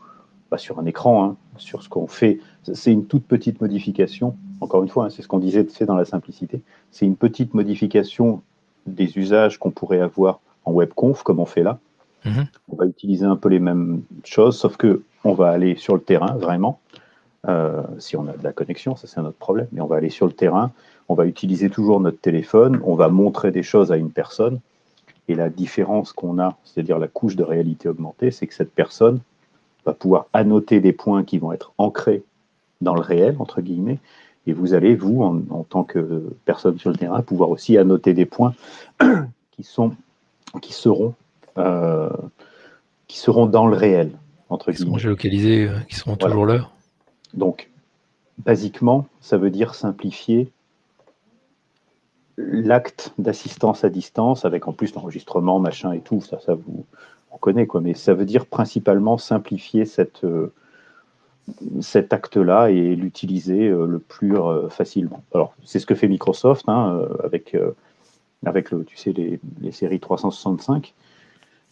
[0.50, 2.40] bah, sur un écran, hein, sur ce qu'on fait.
[2.72, 4.36] C'est une toute petite modification.
[4.60, 6.60] Encore une fois, hein, c'est ce qu'on disait, c'est dans la simplicité.
[6.90, 8.42] C'est une petite modification
[8.86, 11.78] des usages qu'on pourrait avoir en webconf, comme on fait là.
[12.24, 12.46] Mhm.
[12.68, 16.00] On va utiliser un peu les mêmes choses, sauf que on va aller sur le
[16.00, 16.80] terrain vraiment.
[17.48, 19.96] Euh, si on a de la connexion, ça c'est un autre problème, mais on va
[19.96, 20.72] aller sur le terrain,
[21.08, 24.60] on va utiliser toujours notre téléphone, on va montrer des choses à une personne,
[25.28, 29.20] et la différence qu'on a, c'est-à-dire la couche de réalité augmentée, c'est que cette personne
[29.86, 32.22] va pouvoir annoter des points qui vont être ancrés
[32.80, 33.98] dans le réel, entre guillemets,
[34.46, 38.24] et vous allez, vous, en, tant que personne sur le terrain, pouvoir aussi annoter des
[38.24, 38.54] points
[39.50, 39.94] qui, seront,
[41.58, 42.10] euh,
[43.06, 44.12] qui seront dans le réel,
[44.48, 44.84] entre guillemets.
[44.84, 46.68] Qui seront géolocalisés, euh, qui seront toujours là.
[47.34, 47.70] Donc,
[48.38, 50.50] basiquement, ça veut dire simplifier
[52.36, 56.86] l'acte d'assistance à distance, avec en plus l'enregistrement, machin et tout, ça, ça vous
[57.30, 60.52] on connaît, quoi, mais ça veut dire principalement simplifier cette, euh,
[61.80, 65.22] cet acte-là et l'utiliser euh, le plus euh, facilement.
[65.34, 67.56] Alors, c'est ce que fait Microsoft hein, avec,
[68.44, 70.94] avec le, tu sais, les, les séries 365.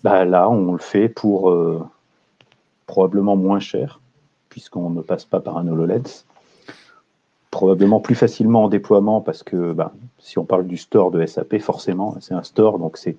[0.05, 1.55] Bah, là, on le fait pour
[2.87, 4.01] probablement moins cher,
[4.49, 6.25] puisqu'on ne passe pas par un HoloLens
[7.57, 11.59] probablement plus facilement en déploiement parce que bah, si on parle du store de SAP,
[11.59, 13.17] forcément, c'est un store, donc c'est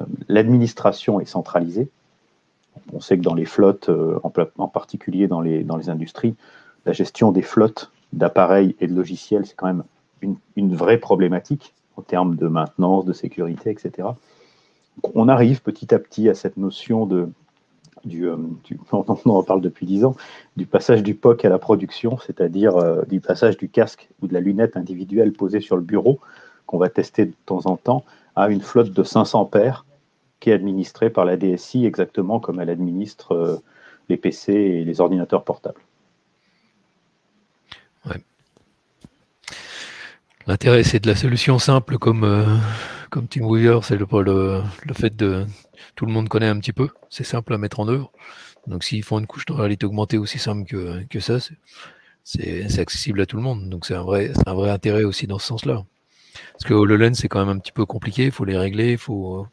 [0.00, 1.88] euh, l'administration est centralisée.
[2.92, 6.36] On sait que dans les flottes, euh, en, particulier dans les, industries,
[6.86, 9.82] la gestion des flottes d'appareils et de logiciels, c'est quand même
[10.54, 14.06] une, vraie problématique en termes de maintenance, de sécurité, etc.
[15.14, 17.06] on arrive petit à petit à cette notion
[18.04, 18.36] du, euh,
[18.92, 20.16] on parle depuis dix ans,
[20.56, 24.34] du passage du POC à la production, c'est-à-dire euh, du passage du casque ou de
[24.34, 26.20] la lunette individuelle posée sur le bureau,
[26.66, 28.04] qu'on va tester de temps en temps,
[28.36, 29.84] à une flotte de 500 paires
[30.40, 33.56] qui est administrée par la DSI exactement comme elle administre euh,
[34.08, 35.80] les PC et les ordinateurs portables.
[40.46, 42.24] L'intérêt, c'est de la solution simple comme,
[43.10, 44.06] comme TeamWeaver, c'est le,
[44.92, 45.46] fait de
[45.94, 48.12] tout le monde connaît un petit peu, c'est simple à mettre en œuvre.
[48.66, 51.38] Donc s'ils font une couche de réalité augmentée aussi simple que, ça,
[52.24, 53.68] c'est accessible à tout le monde.
[53.68, 55.84] Donc c'est un vrai, intérêt aussi dans ce sens-là.
[56.52, 58.98] Parce que HoloLens, c'est quand même un petit peu compliqué, il faut les régler, il
[58.98, 59.46] faut.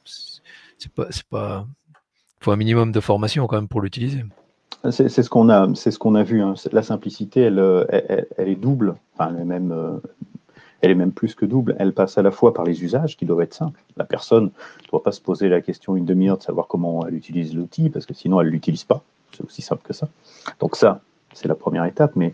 [2.47, 4.23] Un minimum de formation quand même pour l'utiliser.
[4.91, 6.43] C'est ce qu'on a, vu.
[6.43, 6.53] Hein.
[6.71, 9.97] La simplicité, elle, elle, elle, est double, enfin, elle est même euh,
[10.81, 11.75] elle est même plus que double.
[11.79, 13.81] Elle passe à la fois par les usages qui doivent être simples.
[13.97, 17.15] La personne ne doit pas se poser la question une demi-heure de savoir comment elle
[17.15, 19.03] utilise l'outil, parce que sinon elle ne l'utilise pas.
[19.35, 20.07] C'est aussi simple que ça.
[20.59, 21.01] Donc ça,
[21.33, 22.33] c'est la première étape, mais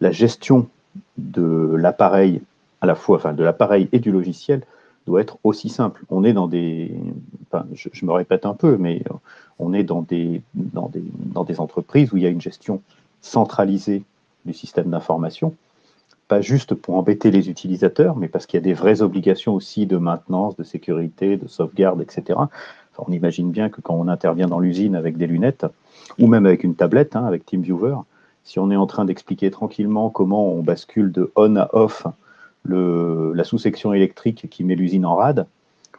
[0.00, 0.68] la gestion
[1.18, 2.42] de l'appareil,
[2.80, 4.62] à la fois, enfin de l'appareil et du logiciel,
[5.06, 6.02] doit être aussi simple.
[6.10, 6.92] On est dans des,
[7.50, 9.02] enfin, je, me répète un peu, mais
[9.58, 12.82] on est dans des, dans des, dans des entreprises où il y a une gestion
[13.20, 14.02] centralisée
[14.44, 15.54] du système d'information,
[16.30, 19.86] pas juste pour embêter les utilisateurs, mais parce qu'il y a des vraies obligations aussi
[19.86, 22.38] de maintenance, de sécurité, de sauvegarde, etc.
[22.98, 25.66] on imagine bien que quand on intervient dans l'usine avec des lunettes,
[26.20, 27.96] ou même avec une tablette, hein, avec TeamViewer,
[28.44, 32.06] si on est en train d'expliquer tranquillement comment on bascule de on à off
[32.64, 35.48] la sous-section électrique qui met l'usine en rade,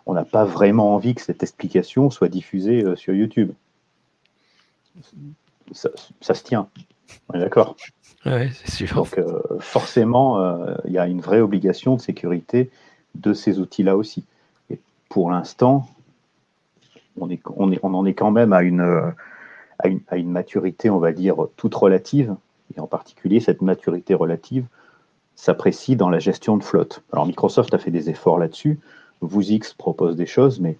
[0.06, 3.52] on n'a pas vraiment envie que cette explication soit diffusée euh, sur YouTube.
[5.74, 6.70] Ça, se tient.
[7.34, 7.76] D'accord?
[8.96, 12.70] Donc, euh, forcément, euh, il y a une vraie obligation de sécurité
[13.16, 14.24] de ces outils-là aussi.
[14.70, 14.80] Et
[15.10, 15.88] pour l'instant,
[17.20, 19.14] on, en est quand même à une
[20.10, 22.36] à une, maturité, on va dire, toute relative,
[22.76, 24.66] et en particulier cette maturité relative
[25.36, 27.02] s'apprécie dans la gestion de flotte.
[27.12, 28.80] Alors Microsoft a fait des efforts là-dessus,
[29.22, 30.78] VoosX propose des choses, mais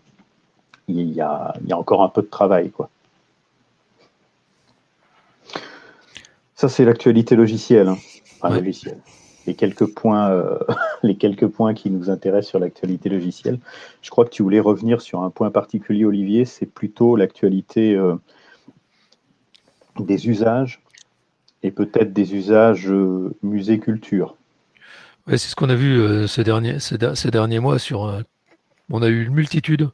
[0.88, 2.70] il y, a, encore un peu de travail.
[2.70, 2.90] Quoi.
[6.62, 7.88] Ça, c'est l'actualité logicielle.
[7.88, 7.98] Hein.
[8.40, 9.00] Enfin, logicielle.
[9.48, 10.60] Les quelques, points, euh,
[11.02, 13.58] les quelques points qui nous intéressent sur l'actualité logicielle.
[14.04, 18.14] Je crois que tu voulais revenir sur un point particulier, Olivier, c'est plutôt l'actualité euh,
[20.00, 20.84] des usages
[21.64, 24.36] et peut-être des usages euh, musée-culture.
[25.30, 28.24] c'est ce qu'on a vu ces, derniers, ces, derniers mois sur.
[28.92, 29.90] On a eu une multitude.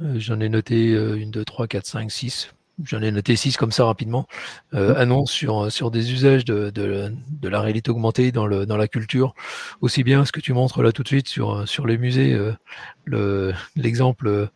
[0.00, 2.48] J'en ai noté une, deux, trois, quatre, cinq, six.
[2.84, 4.26] J'en ai noté six comme ça rapidement.
[4.74, 8.76] Euh, annonces sur, sur des usages de, de, de, la réalité augmentée dans, le, dans
[8.76, 9.34] la culture.
[9.80, 12.38] Aussi bien ce que tu montres là tout de suite sur, sur les musées.
[13.76, 14.48] l'exemple,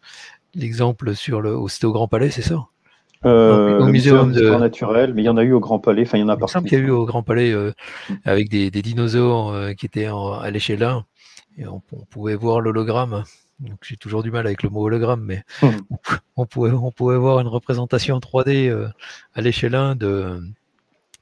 [0.55, 2.67] l'exemple sur le, c'était au Grand Palais, c'est ça?
[3.25, 6.03] Euh, au muséum de naturel, mais il y en a eu au Grand Palais.
[6.03, 6.59] Enfin, il y en a partout.
[6.65, 7.73] Il y a eu au Grand Palais euh,
[8.11, 8.15] mm.
[8.25, 11.05] avec des, des dinosaures euh, qui étaient à l'échelle 1
[11.59, 11.81] et on,
[12.11, 13.23] pouvait voir l'hologramme.
[13.61, 15.69] Donc j'ai toujours du mal avec le mot hologramme, mais mm.
[16.37, 18.89] on, pouvait, on pouvait voir une représentation 3D euh,
[19.35, 20.41] à l'échelle 1 de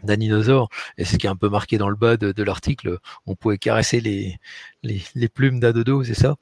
[0.02, 2.42] d'un dinosaure, et c'est ce qui est un peu marqué dans le bas de, de
[2.42, 4.38] l'article, on pouvait caresser les,
[4.82, 6.36] les, les plumes d'un dodo, c'est ça?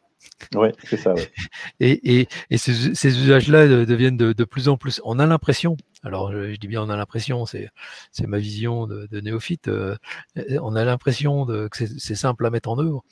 [0.55, 1.15] Oui, c'est ça.
[1.81, 5.01] Et, et, et ces, ces usages-là deviennent de, de, plus en plus.
[5.05, 7.71] On a l'impression, alors je, dis bien on a l'impression, c'est,
[8.27, 9.97] ma vision de, de néophyte, euh,
[10.61, 13.05] on a l'impression que c'est, simple à mettre en œuvre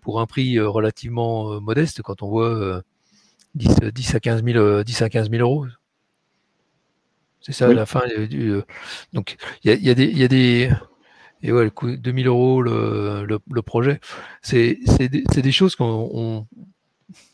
[0.00, 2.82] pour un prix euh, relativement euh, modeste quand on voit
[3.54, 5.66] 10, 10, à 15 000, 10 à 15 000 euros.
[7.40, 8.54] C'est ça la fin du.
[9.12, 10.70] donc il y a, y, a y a des
[11.42, 14.00] et ouais, le coût 2000 euros le, le, le projet.
[14.42, 16.46] C'est des, des, choses qu'on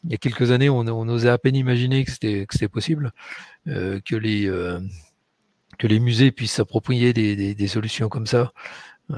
[0.05, 3.13] il y a quelques années, on, osait à peine imaginer que c'était possible,
[3.67, 4.81] euh, que les euh,
[5.79, 8.53] que les musées puissent s'approprier des, solutions comme ça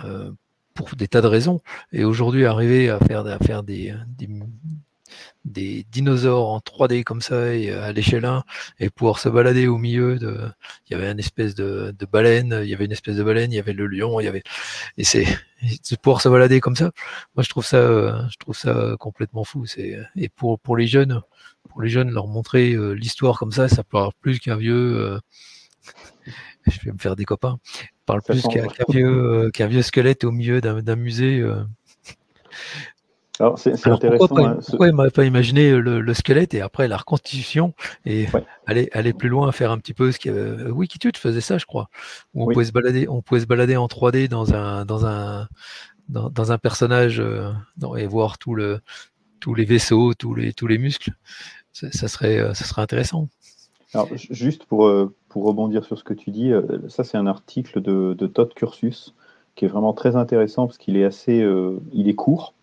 [0.05, 0.31] euh,
[0.75, 1.61] pour des tas de raisons.
[1.93, 3.95] Et aujourd'hui, arriver à faire des
[5.44, 8.44] des dinosaures en 3D comme ça et euh, à l'échelle 1
[8.79, 10.38] et pouvoir se balader au milieu de
[10.87, 13.50] il y avait une espèce de, de, baleine il y avait une espèce de baleine
[13.53, 14.42] il y avait le lion il y avait
[14.98, 15.26] et c'est
[16.03, 16.90] pouvoir se balader comme ça.
[17.35, 19.66] Moi je trouve ça je trouve ça complètement fou.
[19.66, 21.22] C'est et pour pour les jeunes
[21.68, 25.18] pour les jeunes leur montrer euh, l'histoire comme ça ça avoir plus qu'un vieux euh,
[26.66, 27.59] je vais me faire des copains
[28.07, 31.42] parle plus qu'un vieux qu'un vieux squelette au milieu d'un musée
[33.40, 34.29] alors, c'est intéressant.
[34.29, 37.72] Pourquoi, pourquoi il m'avait pas imaginé le, squelette et après la reconstitution
[38.05, 38.26] et
[38.66, 40.46] aller, aller plus loin, faire un petit peu ce qu'il y avait.
[40.46, 41.88] Euh, Wikitude faisait ça, je crois.
[42.35, 45.48] Où on pouvait se balader, on pouvait se balader en 3D dans un, dans un,
[46.11, 47.50] dans, un personnage euh,
[47.96, 48.81] et voir tout le,
[49.40, 51.12] tous les vaisseaux, tous les, tous les muscles.
[51.72, 53.29] Ça, serait, euh, ça serait intéressant.
[53.94, 54.92] Alors, juste pour,
[55.31, 56.53] pour rebondir sur ce que tu dis,
[56.88, 59.14] ça c'est un article de, de Todd Cursus
[59.57, 61.44] qui est vraiment très intéressant parce qu'il est assez,
[61.92, 62.55] il est court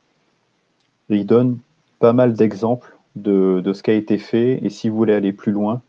[1.09, 1.57] il donne
[1.99, 4.59] pas mal d'exemples de, ce qui a été fait.
[4.63, 5.81] Et si vous voulez aller plus loin,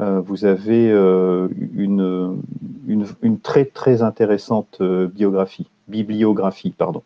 [0.00, 2.40] euh, vous avez euh, une,
[3.42, 7.02] très très intéressante euh, biographie, bibliographie, pardon,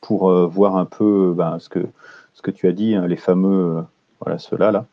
[0.00, 3.82] pour voir un peu ben, ce, que, tu as dit, hein, les fameux,
[4.20, 4.86] voilà ceux-là, là,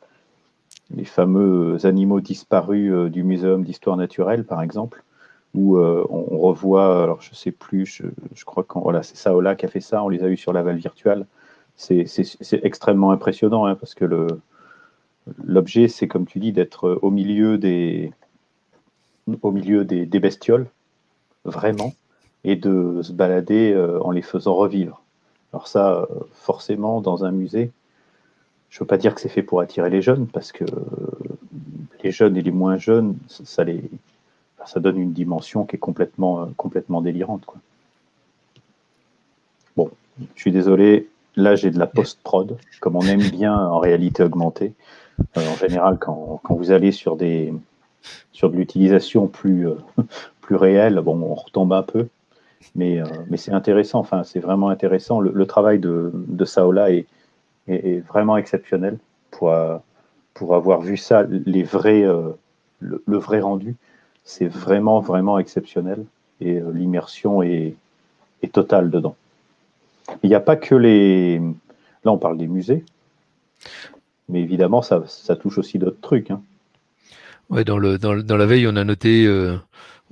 [0.95, 5.03] les fameux animaux disparus du Muséum d'histoire naturelle, par exemple,
[5.53, 9.69] où on, revoit, alors je sais plus, je, je crois que c'est Saola qui a
[9.69, 11.25] fait ça, on les a eu sur la Val virtuelle
[11.75, 12.05] c'est
[12.63, 14.05] extrêmement impressionnant hein, parce que
[15.43, 18.11] l'objet, c'est comme tu dis, d'être au milieu des,
[20.19, 20.67] bestioles,
[21.45, 21.93] vraiment,
[22.43, 25.01] et de se balader euh, en les faisant revivre.
[25.53, 27.71] Alors ça, euh, forcément, dans un musée,
[28.69, 30.65] je ne veux pas dire que c'est fait pour attirer les jeunes, parce que
[32.03, 33.63] les jeunes et les moins jeunes, ça
[34.79, 36.47] donne une dimension qui est complètement,
[37.01, 37.45] délirante.
[39.77, 39.89] Bon,
[40.35, 44.73] je suis désolé, là j'ai de la post-prod, comme on aime bien en réalité augmentée.
[45.35, 47.53] en général, quand, quand, vous allez sur, des,
[48.31, 49.67] sur de l'utilisation plus,
[50.41, 52.07] plus réelle, bon, on retombe un peu.
[52.75, 55.19] Mais, euh, mais c'est intéressant, enfin, c'est vraiment intéressant.
[55.19, 57.05] Le, travail de, de Saola est,
[57.67, 58.97] est, vraiment exceptionnel
[59.31, 59.77] pour, euh,
[60.33, 62.29] pour avoir vu ça, les vrais, euh,
[62.79, 63.75] le, vrai rendu.
[64.23, 66.05] C'est vraiment, vraiment exceptionnel
[66.39, 67.75] et l'immersion est,
[68.41, 69.15] est totale dedans.
[70.23, 71.39] Il n'y a pas que les.
[72.03, 72.83] Là, on parle des musées,
[74.27, 76.31] mais évidemment, ça, ça touche aussi d'autres trucs.
[76.31, 76.41] Hein.
[77.49, 79.27] Ouais, dans, le, dans, dans, la veille, on a noté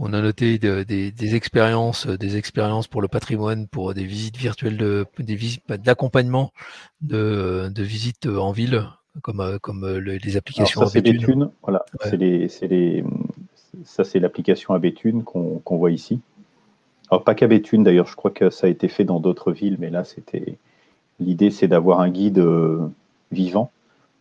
[0.03, 5.05] on a noté des expériences, des expériences pour le patrimoine, pour des visites virtuelles, de,
[5.19, 6.51] des visites d'accompagnement
[7.01, 8.83] de, de, visites en ville,
[9.21, 10.81] comme, comme les applications.
[10.81, 11.03] ça, c'est
[11.61, 11.85] Voilà,
[13.83, 16.19] ça, c'est l'application Abéthune qu'on voit ici.
[17.11, 19.89] Alors, pas qu'Abéthune d'ailleurs, je crois que ça a été fait dans d'autres villes, mais
[19.89, 20.57] là, c'était.
[21.19, 22.87] L'idée, c'est d'avoir un guide euh,
[23.31, 23.69] vivant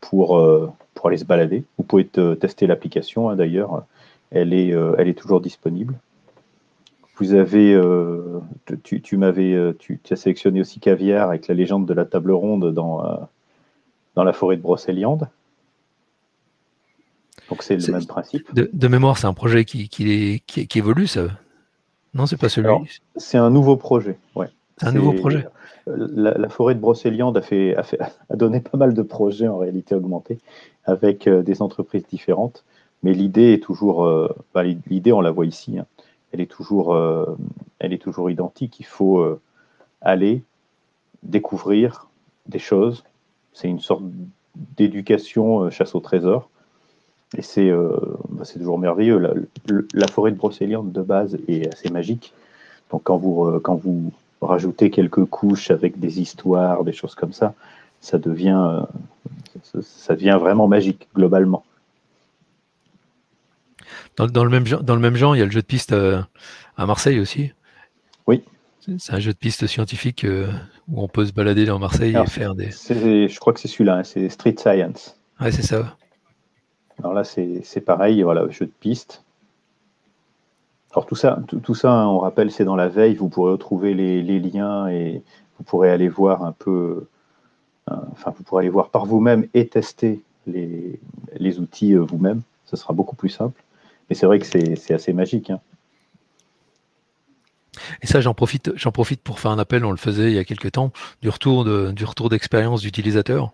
[0.00, 1.64] pour, euh, pour aller se balader.
[1.78, 3.84] Vous pouvez tester l'application, hein, d'ailleurs
[4.30, 5.98] elle est, euh, elle est toujours disponible.
[7.16, 7.78] Vous avez,
[8.82, 13.28] tu, m'avais, tu, as sélectionné aussi Caviar avec la légende de la table ronde dans,
[14.14, 15.28] dans la forêt de Brocéliande.
[17.50, 18.54] Donc c'est le même principe.
[18.54, 21.26] De, mémoire, c'est un projet qui, qui, qui, évolue, ça
[22.14, 23.00] Non, c'est pas celui.
[23.16, 24.48] C'est un nouveau projet, ouais.
[24.78, 25.46] C'est un nouveau projet.
[25.86, 27.98] La, forêt de Brocéliande a, fait, a, fait,
[28.30, 30.38] a donné pas mal de projets en réalité augmentée
[30.84, 32.64] avec des entreprises différentes.
[33.02, 35.86] Mais l'idée est toujours, euh, bah, l'idée, on la voit ici, hein.
[36.32, 37.24] elle, est toujours, euh,
[37.78, 38.78] elle est toujours identique.
[38.80, 39.40] Il faut euh,
[40.00, 40.42] aller
[41.22, 42.08] découvrir
[42.46, 43.04] des choses.
[43.52, 44.02] C'est une sorte
[44.76, 46.50] d'éducation chasse au trésor.
[47.36, 47.70] Et c'est
[48.28, 49.18] bah, toujours merveilleux.
[49.94, 52.32] La, forêt de Brocéliande de base est assez magique.
[52.90, 57.54] Donc quand vous, quand vous rajoutez quelques couches avec des histoires, des choses comme ça,
[58.00, 58.82] ça devient,
[59.82, 61.64] ça devient vraiment magique globalement.
[64.16, 66.20] Dans, le même, dans le même genre, il y a le jeu de piste euh,
[66.76, 67.52] à Marseille aussi.
[68.26, 68.42] Oui.
[68.98, 70.48] C'est un jeu de piste scientifique euh,
[70.88, 72.70] où on peut se balader dans Marseille et faire des.
[72.70, 75.16] Je crois que c'est celui-là, hein, c'est Street Science.
[75.40, 75.96] Ouais, c'est ça.
[77.00, 79.24] Alors là, c'est pareil, voilà, jeu de piste.
[80.92, 83.14] Alors tout ça, tout, ça, hein, on rappelle, c'est dans la veille.
[83.14, 85.22] Vous pourrez retrouver les, liens et
[85.56, 87.06] vous pourrez aller voir un peu.
[87.90, 90.98] Euh, enfin, vous pourrez aller voir par vous-même et tester les,
[91.38, 92.42] les outils vous-même.
[92.66, 93.62] Ce sera beaucoup plus simple.
[94.08, 95.50] Mais c'est vrai que c'est assez magique.
[95.50, 95.60] Hein.
[98.02, 99.84] Et ça, j'en profite, j'en profite pour faire un appel.
[99.84, 103.50] On le faisait il y a quelques temps du retour de, du retour d'expérience d'utilisateur.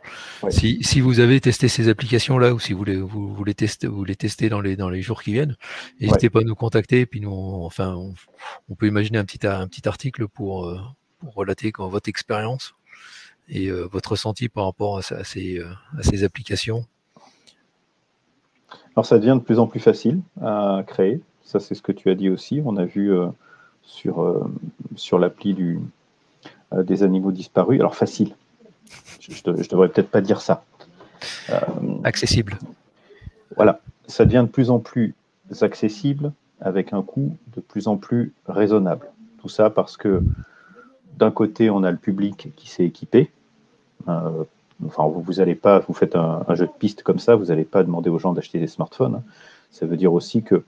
[0.50, 3.54] Si, si, vous avez testé ces applications là ou si vous les, vous, vous les
[3.54, 5.56] testez, vous les testez dans les dans les jours qui viennent,
[6.00, 7.06] n'hésitez pas à nous contacter.
[7.06, 7.94] Puis nous, enfin,
[8.68, 10.80] on, peut imaginer un petit un petit article pour, euh,
[11.18, 12.74] pour relater quand, votre expérience
[13.48, 15.66] et euh, votre ressenti par rapport à, ces, euh,
[15.98, 16.84] à ces applications
[18.96, 21.20] alors ça devient de plus en plus facile à créer.
[21.42, 22.62] Ça, c'est ce que tu as dit aussi.
[22.64, 23.28] On a vu euh,
[23.86, 24.44] sur, euh,
[24.96, 25.80] sur l'appli du,
[26.72, 27.80] euh, des animaux disparus.
[27.80, 28.34] Alors facile.
[29.20, 30.64] Je, ne devrais peut-être pas dire ça.
[32.04, 32.58] accessible.
[33.56, 33.80] Voilà.
[34.06, 35.14] Ça devient de plus en plus
[35.62, 39.08] accessible avec un coût de plus en plus raisonnable.
[39.40, 40.22] Tout ça parce que
[41.16, 43.30] d'un côté, on a le public qui s'est équipé,
[44.84, 47.64] Enfin, vous, vous allez pas, vous faites un, jeu de piste comme ça, vous n'allez
[47.64, 49.22] pas demander aux gens d'acheter des smartphones.
[49.70, 50.62] Ça veut dire aussi que,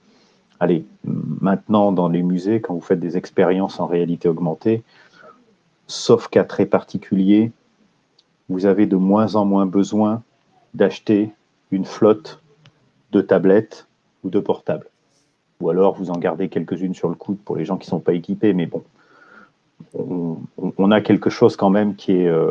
[0.61, 4.83] allez, maintenant dans les musées, quand vous faites des expériences en réalité augmentée,
[5.87, 7.53] sauf cas très particuliers,
[8.49, 10.23] vous avez de moins en moins besoin
[10.75, 11.33] d'acheter
[11.71, 12.41] une flotte
[13.13, 13.87] de tablettes
[14.25, 14.87] ou de portables.
[15.61, 18.01] Ou alors vous en gardez quelques-unes sur le coude pour les gens qui ne sont
[18.01, 18.85] pas équipés, mais bon,
[19.95, 22.51] on, a quelque chose quand même qui est, euh,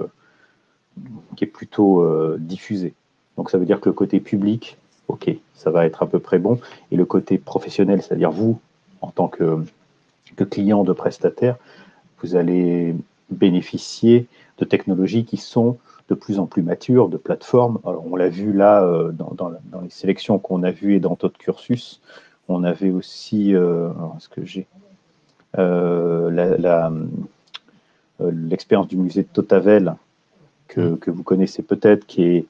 [1.35, 2.93] qui est plutôt euh, diffusé.
[3.37, 6.39] Donc ça veut dire que le côté public, ok, ça va être à peu près
[6.39, 6.59] bon.
[6.91, 8.59] Et le côté professionnel, c'est-à-dire vous,
[9.01, 9.63] en tant que,
[10.49, 11.55] client de prestataire,
[12.21, 12.95] vous allez
[13.31, 14.27] bénéficier
[14.59, 15.77] de technologies qui sont
[16.09, 17.79] de plus en plus matures, de plateformes.
[17.83, 22.01] on l'a vu là euh, dans, les sélections qu'on a vues et dans d'autres cursus.
[22.49, 23.89] On avait aussi, euh,
[24.19, 24.67] ce que j'ai,
[28.19, 29.95] l'expérience du musée de Totavel
[30.67, 32.45] que, vous connaissez peut-être, qui est,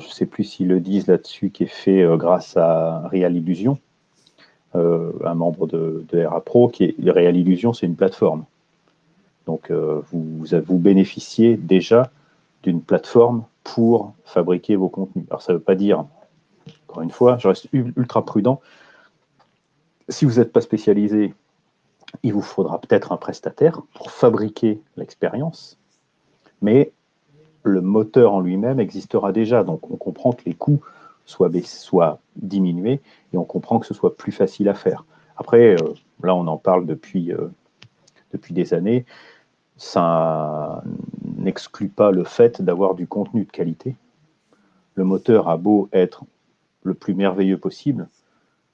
[0.00, 3.36] je ne sais plus s'ils le disent là-dessus, qui est fait euh, grâce à Real
[3.36, 3.78] Illusion,
[4.74, 8.44] euh, un membre de, de, RA Pro, qui est Real Illusion, c'est une plateforme.
[9.46, 12.10] Donc euh, vous, vous, bénéficiez déjà
[12.62, 15.26] d'une plateforme pour fabriquer vos contenus.
[15.30, 16.06] Alors ça ne veut pas dire,
[16.88, 18.60] encore une fois, je reste ultra prudent,
[20.08, 21.34] si vous n'êtes pas spécialisé,
[22.22, 25.78] il vous faudra peut-être un prestataire pour fabriquer l'expérience,
[26.60, 26.92] mais
[27.62, 29.64] le moteur en lui-même existera déjà.
[29.64, 30.80] Donc on comprend que les coûts
[31.24, 33.00] soient, diminués
[33.32, 35.04] et on comprend que ce soit plus facile à faire.
[35.36, 37.50] Après, euh, là on en parle euh,
[38.32, 39.04] depuis des années,
[39.76, 40.82] ça
[41.38, 43.96] n'exclut pas le fait d'avoir du contenu de qualité.
[44.94, 46.24] Le moteur a beau être
[46.82, 48.08] le plus merveilleux possible,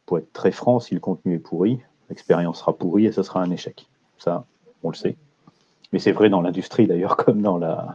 [0.06, 3.42] pour être très franc, si le contenu est pourri, l'expérience sera pourrie et ce sera
[3.42, 3.86] un échec.
[4.16, 4.46] Ça,
[4.82, 5.16] on le sait.
[5.92, 7.94] Mais c'est vrai dans l'industrie d'ailleurs, comme dans la,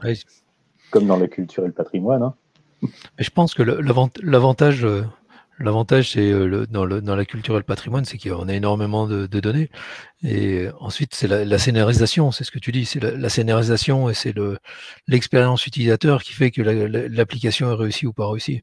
[0.94, 2.22] comme dans la culture et le patrimoine.
[2.22, 2.36] Hein.
[3.18, 5.04] Je pense que l'avantage, euh,
[5.58, 9.26] l'avantage, c'est euh, dans, dans, la culture et le patrimoine, c'est qu'on a énormément de,
[9.26, 9.72] données.
[10.22, 14.36] Et ensuite, c'est la, scénarisation, c'est ce que tu dis, c'est la, scénarisation et c'est
[15.08, 18.62] l'expérience utilisateur qui fait que l'application est réussie ou pas réussie.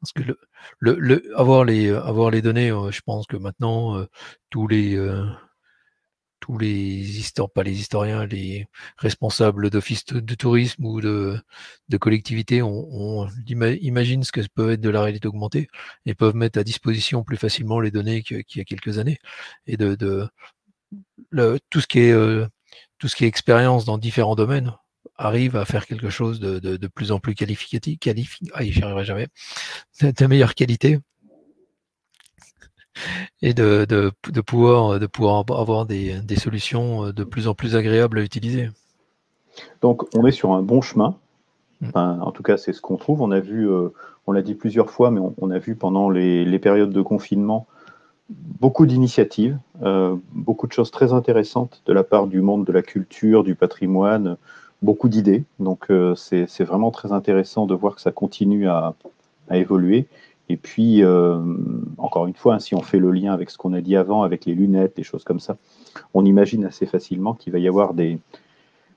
[0.00, 0.22] Parce que
[0.80, 4.06] le, le, avoir, les, avoir les données, euh, je pense que maintenant, euh,
[4.50, 5.24] tous les euh,
[6.42, 8.66] tous les historiens, pas les historiens, les
[8.98, 11.38] responsables d'office de, tourisme ou de,
[11.88, 15.68] de collectivité on, imaginent ce que peut être de la réalité augmentée
[16.04, 19.18] et peuvent mettre à disposition plus facilement les données qu'il y a quelques années.
[19.66, 20.28] Et de, de
[21.70, 22.14] tout ce qui est
[22.98, 24.72] tout ce qui est expérience dans différents domaines
[25.16, 29.28] arrive à faire quelque chose de, de, plus en plus qualificatif, qualifi ah, jamais,
[30.00, 30.98] de, meilleure qualité
[33.40, 38.18] et de, de, pouvoir, de pouvoir avoir des, des, solutions de plus en plus agréables
[38.18, 38.70] à utiliser.
[39.80, 41.16] Donc on est sur un bon chemin.
[41.80, 41.90] Mm.
[41.94, 43.22] en tout cas, c'est ce qu'on trouve.
[43.22, 43.88] On a vu, euh,
[44.26, 47.66] on l'a dit plusieurs fois, mais on, a vu pendant les, les, périodes de confinement
[48.32, 52.82] beaucoup d'initiatives, euh, beaucoup de choses très intéressantes de la part du monde de la
[52.82, 54.36] culture, du patrimoine,
[54.80, 55.44] beaucoup d'idées.
[55.58, 58.94] Donc euh, c'est vraiment très intéressant de voir que ça continue à,
[59.50, 60.06] évoluer.
[60.48, 61.40] Et puis, euh,
[61.98, 64.22] encore une fois, hein, si on fait le lien avec ce qu'on a dit avant,
[64.22, 65.56] avec les lunettes, des choses comme ça,
[66.14, 68.18] on imagine assez facilement qu'il va y avoir des,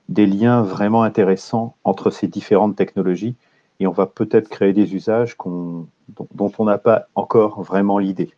[0.08, 3.36] des liens vraiment intéressants entre ces différentes technologies
[3.80, 5.86] et on va peut-être créer des usages dont,
[6.34, 8.30] dont, on n'a pas encore vraiment l'idée.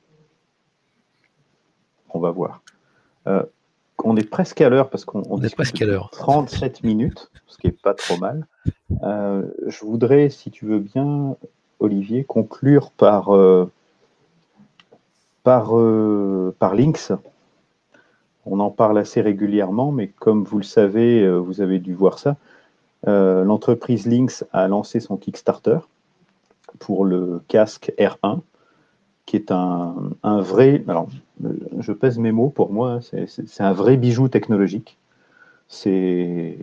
[2.11, 2.63] On va voir.
[3.27, 3.43] Euh,
[4.05, 6.11] on est presque à l'heure parce qu'on est presque à l'heure.
[6.11, 8.47] 37 minutes, ce qui est pas trop mal.
[9.03, 11.37] Euh, je voudrais, si tu veux bien,
[11.81, 13.71] Olivier, conclure par, euh,
[15.47, 17.13] euh, par Lynx.
[18.47, 22.37] On en parle assez régulièrement, mais comme vous le savez, vous avez dû voir ça,
[23.05, 25.79] l'entreprise Lynx a lancé son Kickstarter
[26.79, 28.41] pour le casque R1
[29.29, 30.83] qui est un, vrai.
[30.89, 31.09] Alors,
[31.79, 34.97] je pèse mes mots pour moi, hein, c'est un vrai bijou technologique.
[35.69, 36.57] C'est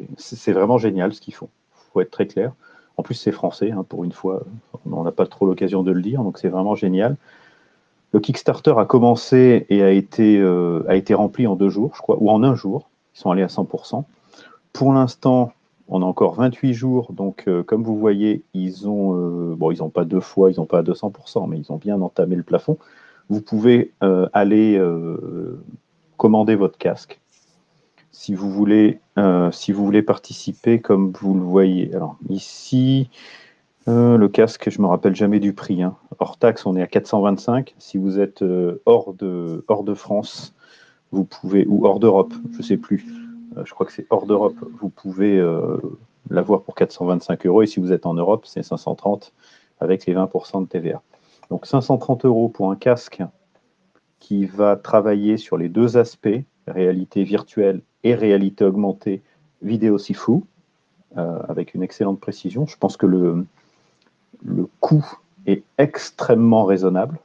[0.48, 1.50] vraiment génial ce qu'ils font.
[1.74, 2.54] Il faut être très clair.
[2.98, 4.44] En plus, c'est français, hein, pour une fois.
[4.90, 7.18] On n'a pas trop l'occasion de le dire, donc c'est vraiment génial.
[8.14, 12.30] Le Kickstarter a commencé et a été, euh, rempli en deux jours, je crois, ou
[12.30, 12.90] en un jour.
[13.14, 14.06] Ils sont allés à 100%.
[14.72, 15.52] Pour l'instant,
[15.90, 19.80] on a encore 28 jours, donc euh, comme vous voyez, ils ont, euh, bon, ils
[19.80, 22.44] n'ont pas deux fois, ils n'ont pas à 200%, mais ils ont bien entamé le
[22.44, 22.78] plafond.
[23.28, 23.92] Vous pouvez
[24.34, 24.80] aller
[26.16, 27.20] commander votre casque.
[28.18, 29.00] Si vous voulez,
[29.52, 31.94] si vous voulez participer, comme vous le voyez.
[31.94, 33.10] Alors ici,
[33.88, 35.84] le casque, je me rappelle jamais du prix.
[35.84, 35.96] Hein.
[36.20, 37.76] Hors taxe, on est à 425.
[37.78, 38.44] Si vous êtes
[38.86, 40.56] hors de hors de France,
[41.12, 43.06] vous pouvez ou hors d'Europe, je sais plus
[43.58, 45.78] euh, je crois que c'est hors d'Europe, vous pouvez euh,
[46.30, 47.64] l'avoir pour 425 euros.
[47.64, 49.34] Et si vous êtes en Europe, c'est 530
[49.80, 51.02] avec les 20% de TVA.
[51.50, 53.22] Donc 530 euros pour un casque
[54.20, 59.22] qui va travailler sur les deux aspects, réalité virtuelle et réalité augmentée,
[59.62, 60.46] vidéo si fou,
[61.18, 62.66] euh, avec une excellente précision.
[62.66, 63.46] Je pense que le,
[64.46, 65.06] le coût
[65.46, 67.20] est extrêmement raisonnable.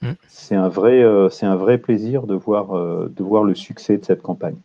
[0.00, 0.12] Mm.
[0.28, 4.22] C'est un, vrai, c'est un vrai plaisir de voir, de voir le succès de cette
[4.22, 4.56] campagne.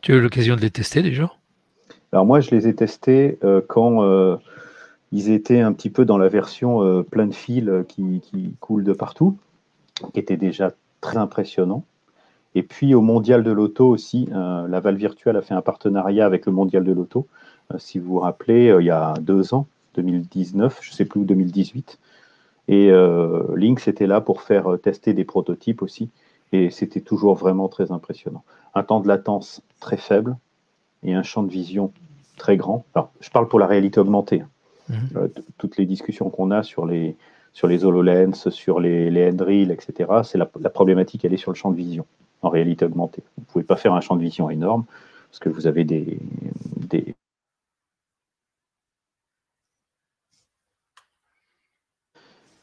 [0.00, 1.32] Tu as eu l'occasion de les tester déjà?
[2.14, 4.36] Alors moi, je les ai testés euh, quand euh,
[5.10, 8.84] ils étaient un petit peu dans la version euh, plein de fils qui, qui coule
[8.84, 9.36] de partout,
[10.12, 11.84] qui était déjà très impressionnant.
[12.54, 16.46] Et puis au Mondial de l'Auto aussi, la Val Virtuelle a fait un partenariat avec
[16.46, 17.26] le Mondial de l'Auto.
[17.78, 21.24] si vous vous rappelez, il y a deux ans, 2019, je ne sais plus où,
[21.24, 21.98] 2018.
[22.68, 22.90] Et
[23.56, 26.10] Lynx était là pour faire tester des prototypes aussi.
[26.52, 28.44] Et c'était toujours vraiment très impressionnant
[28.74, 30.36] un temps de latence très faible
[31.02, 31.92] et un champ de vision
[32.36, 32.84] très grand.
[32.94, 34.42] Alors, je parle pour la réalité augmentée.
[34.88, 34.96] Mhm.
[35.16, 35.28] Euh,
[35.58, 37.16] toutes les discussions qu'on a sur les,
[37.52, 41.70] sur les HoloLens, sur les, les etc., c'est la, problématique, elle est sur le champ
[41.70, 42.04] de vision
[42.44, 43.22] en réalité augmentée.
[43.36, 44.84] Vous ne pouvez pas faire un champ de vision énorme
[45.30, 46.18] parce que vous avez des,
[46.76, 47.14] des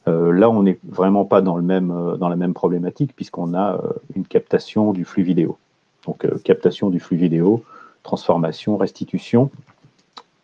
[0.07, 3.79] là, on n'est vraiment pas dans, le même, dans la même problématique puisqu'on a
[4.15, 5.57] une captation du flux vidéo.
[6.05, 7.63] Donc, captation du flux vidéo,
[8.03, 9.51] transformation, restitution,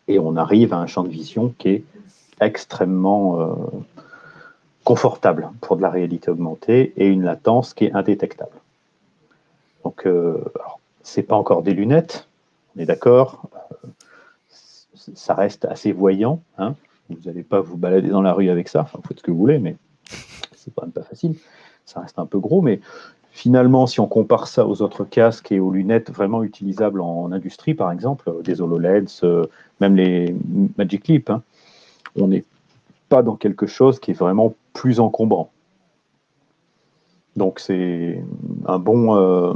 [0.06, 1.84] et on arrive à un champ de vision qui est
[2.40, 3.56] extrêmement
[4.84, 8.52] confortable pour de la réalité augmentée et une latence qui est indétectable.
[9.88, 10.44] Donc, euh,
[11.02, 12.28] c'est pas encore des lunettes,
[12.76, 13.48] on est d'accord.
[13.82, 13.88] Euh,
[15.14, 16.42] ça reste assez voyant.
[16.58, 16.74] Hein.
[17.08, 18.82] Vous n'allez pas vous balader dans la rue avec ça.
[18.82, 19.76] Enfin, vous faites ce que vous voulez, mais
[20.54, 21.36] c'est quand même pas facile.
[21.86, 22.80] Ça reste un peu gros, mais
[23.30, 27.72] finalement, si on compare ça aux autres casques et aux lunettes vraiment utilisables en, industrie,
[27.72, 29.46] par exemple, des HoloLens, euh,
[29.80, 30.36] même les
[30.76, 31.42] Magic Leap, hein,
[32.14, 32.44] on n'est
[33.08, 35.50] pas dans quelque chose qui est vraiment plus encombrant.
[37.38, 38.22] Donc c'est
[38.66, 39.54] un bon, euh,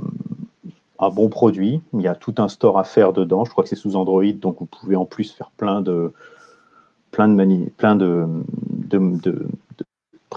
[1.02, 1.82] un bon produit.
[1.94, 3.44] Il y a tout un store à faire dedans.
[3.44, 6.12] Je crois que c'est sous Android, donc vous pouvez en plus faire plein de
[7.10, 8.26] plein de plein de,
[8.70, 9.46] de,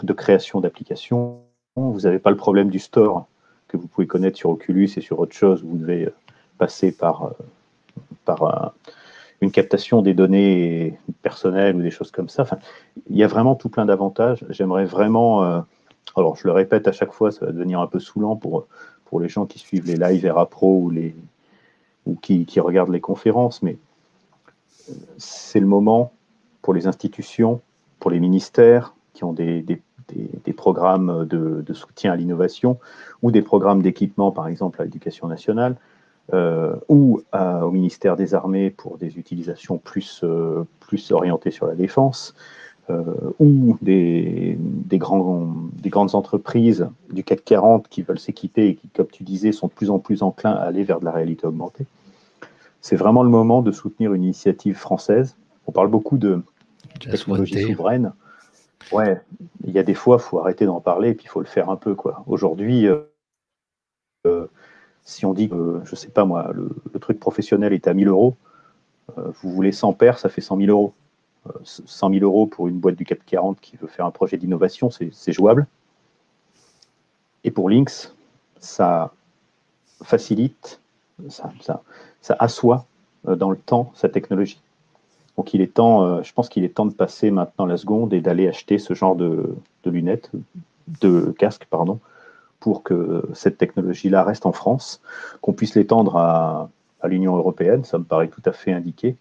[0.04, 1.40] de, création d'applications.
[1.76, 3.28] Vous n'avez pas le problème du store
[3.68, 5.64] que vous pouvez connaître sur Oculus et sur autre chose.
[5.64, 6.10] Vous devez
[6.58, 7.34] passer par,
[8.26, 8.74] par
[9.42, 12.46] une captation des données personnelles ou des choses comme ça.
[13.10, 14.44] Il y a vraiment tout plein d'avantages.
[14.50, 15.60] J'aimerais vraiment, euh,
[16.16, 18.68] alors je le répète à chaque fois, ça va devenir un peu saoulant pour,
[19.16, 21.16] pour les gens qui suivent les lives Era Pro ou, les,
[22.06, 23.78] ou qui, qui regardent les conférences, mais
[24.90, 26.12] euh, c'est le moment
[26.62, 27.62] pour les institutions,
[28.00, 32.78] pour les ministères qui ont des, des, des, programmes de, de, soutien à l'innovation
[33.22, 35.78] ou des programmes d'équipement, par exemple à l'éducation nationale,
[36.34, 41.76] euh, ou au ministère des Armées pour des utilisations plus, euh, plus orientées sur la
[41.76, 42.65] défense, euh,
[43.40, 48.90] ou des, des, grands, des grandes entreprises du CAC 40 qui veulent s'équiper et qui,
[48.90, 51.48] comme tu disais, sont de plus en plus enclins à aller vers de la réalité
[51.48, 51.86] augmentée.
[52.82, 55.36] C'est vraiment le moment de soutenir une initiative française.
[55.66, 56.44] On parle beaucoup de
[57.00, 58.14] technologie souveraine.
[58.92, 59.20] Ouais,
[59.64, 61.48] il y a des fois, il faut arrêter d'en parler et puis il faut le
[61.48, 61.96] faire un peu.
[62.28, 64.48] Aujourd'hui, euh,
[65.04, 66.70] si on dit que, je sais pas moi, le,
[67.00, 68.36] truc professionnel est à 1000 euros,
[69.18, 70.94] euh, vous voulez 100 paires, ça fait 100 000 euros.
[71.64, 74.38] 100 euh, 000 euros pour une boîte du CAC 40 qui veut faire un projet
[74.38, 75.68] d'innovation, c'est jouable.
[77.44, 78.16] Et pour Lynx,
[78.60, 79.14] ça
[80.04, 80.80] facilite,
[81.30, 81.52] ça,
[82.40, 82.86] assoit
[83.28, 84.62] euh, dans le temps sa technologie.
[85.38, 88.22] Donc il est temps, je pense qu'il est temps de passer maintenant la seconde et
[88.22, 90.32] d'aller acheter ce genre de, de lunettes,
[91.02, 92.00] de casques, pardon,
[92.60, 95.02] pour que cette technologie-là reste en France,
[95.42, 96.70] qu'on puisse l'étendre à,
[97.04, 99.16] l'Union européenne, ça me paraît tout à fait indiqué,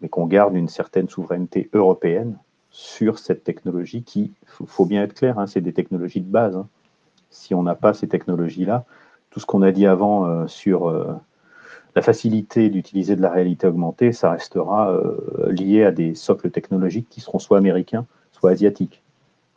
[0.00, 2.36] mais qu'on garde une certaine souveraineté européenne
[2.70, 6.56] sur cette technologie qui, il faut, bien être clair, hein, c'est des technologies de base.
[6.56, 6.68] Hein.
[7.30, 8.84] Si on n'a pas ces technologies-là,
[9.30, 11.12] tout ce qu'on a dit avant euh, sur euh,
[11.94, 17.08] la facilité d'utiliser de la réalité augmentée, ça restera euh, lié à des socles technologiques
[17.10, 19.02] qui seront soit américains, soit asiatiques.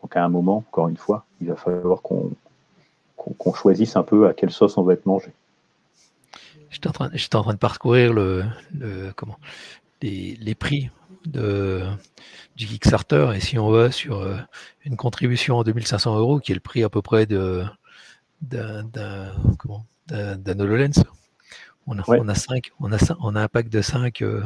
[0.02, 4.34] Donc à un moment, encore une fois, il va falloir qu'on choisisse un peu à
[4.34, 5.32] quelle sauce on va être mangé.
[6.72, 8.46] J'étais en, en train de parcourir le,
[9.16, 9.38] comment,
[10.02, 10.90] les, prix
[11.26, 11.84] de,
[12.56, 14.38] du Kickstarter et si on va sur euh,
[14.86, 17.64] une contribution en 2500 euros, qui est le prix à peu près de
[18.42, 18.92] d'un
[20.60, 21.04] HoloLens,
[21.88, 24.22] on a, on a cinq, on a, on a un pack de 5.
[24.22, 24.44] Euh,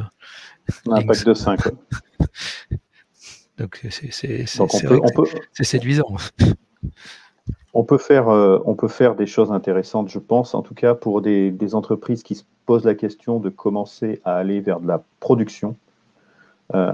[0.90, 1.60] un pack de 5.
[3.58, 4.10] Donc c'est
[5.64, 6.16] séduisant.
[7.72, 10.94] On peut, faire, euh, on peut faire des choses intéressantes, je pense, en tout cas
[10.94, 15.02] pour des, entreprises qui se posent la question de commencer à aller vers de la
[15.20, 15.76] production.
[16.74, 16.90] Euh,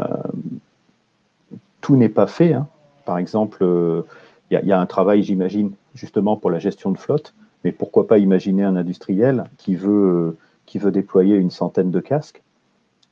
[1.81, 2.53] tout n'est pas fait.
[2.53, 2.69] Hein.
[3.05, 4.03] Par exemple, il euh,
[4.51, 8.63] y, a un travail, j'imagine, justement pour la gestion de flotte, mais pourquoi pas imaginer
[8.65, 12.43] un industriel qui veut, qui veut déployer une centaine de casques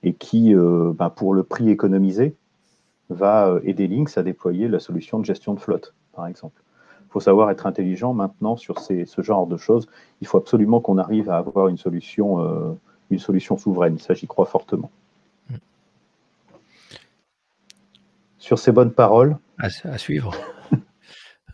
[0.02, 2.34] et qui, ben, pour le prix économisé,
[3.10, 6.62] va aider Lynx à déployer la solution de gestion de flotte, par exemple.
[7.10, 9.88] Il faut savoir être intelligent maintenant sur ce genre de choses.
[10.20, 12.72] Il faut absolument qu'on arrive à avoir une solution, euh,
[13.10, 13.98] une solution souveraine.
[13.98, 14.92] Ça, j'y crois fortement.
[15.48, 15.54] Mm.
[18.38, 19.36] Sur ces bonnes paroles.
[19.58, 20.36] À, suivre.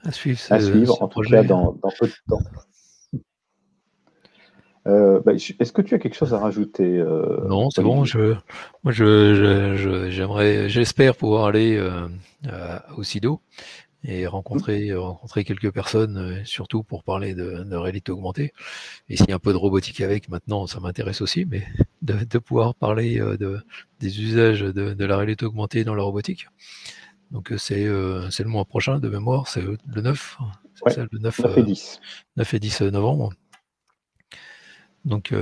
[0.05, 2.43] à suivre, à suivre en tout cas dans, peu de temps.
[4.87, 8.05] Euh, bah, est-ce que tu as quelque chose à rajouter euh, Non, c'est bon.
[8.05, 8.35] Je,
[8.85, 11.83] moi, je, j'aimerais, j'espère pouvoir aller
[12.95, 13.41] au SIDO
[14.07, 18.53] et rencontrer, rencontrer quelques personnes, euh, surtout pour parler de, de réalité augmentée.
[19.09, 21.67] Et s'il y a un peu de robotique avec, maintenant, ça m'intéresse aussi, mais
[22.03, 23.61] de, de, pouvoir parler euh, de,
[23.99, 26.47] des usages de, de, la réalité augmentée dans la robotique.
[27.33, 30.39] Donc euh, c'est le mois prochain de mémoire, c'est le 9,
[30.87, 32.01] ça, le 9, 9, et 10.
[32.37, 33.33] 9 et 10 novembre.
[35.05, 35.33] Donc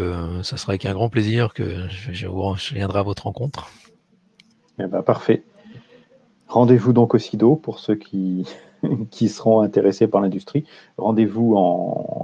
[0.43, 3.71] ça sera avec un grand plaisir que je, je viendrai à votre rencontre.
[4.79, 5.45] Eh ben, parfait.
[6.55, 8.47] Rendez-vous donc au SIDO pour ceux qui,
[9.11, 10.65] qui seront intéressés par l'industrie.
[10.99, 11.59] Rendez-vous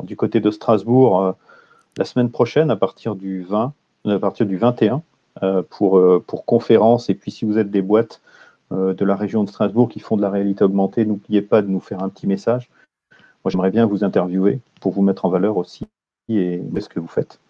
[0.05, 1.33] du côté de Strasbourg euh,
[1.97, 3.73] la semaine prochaine à partir du 20,
[4.05, 5.03] à partir du 21
[5.43, 7.11] euh, pour, euh, pour conférence.
[7.11, 8.21] Et puis si vous êtes des boîtes
[8.71, 11.81] de la région de Strasbourg qui font de la réalité augmentée, n'oubliez pas de nous
[11.81, 12.71] faire un petit message.
[13.45, 15.89] Moi, j'aimerais bien vous interviewer pour vous mettre en valeur aussi
[16.29, 17.41] et ce que vous faites.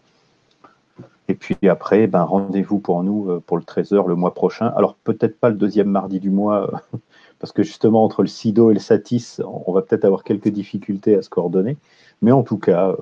[1.28, 4.66] Et puis après, ben, rendez-vous pour nous pour le 13h le mois prochain.
[4.76, 6.82] Alors peut-être pas le deuxième mardi du mois,
[7.38, 11.14] parce que justement entre le SIDO et le SATIS, on va peut-être avoir quelques difficultés
[11.16, 11.76] à se coordonner.
[12.22, 12.96] Mais en tout cas,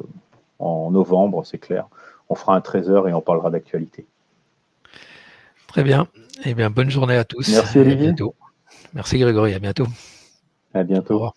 [0.59, 1.89] en novembre, c'est clair,
[2.29, 4.07] on fera un 13h et on parlera d'actualité.
[5.67, 6.07] Très bien.
[6.45, 7.49] Eh bien, bonne journée à tous.
[7.49, 8.09] Merci Olivier.
[8.09, 8.35] À bientôt.
[8.95, 9.87] Merci Grégory, à bientôt.
[10.75, 11.33] À bientôt.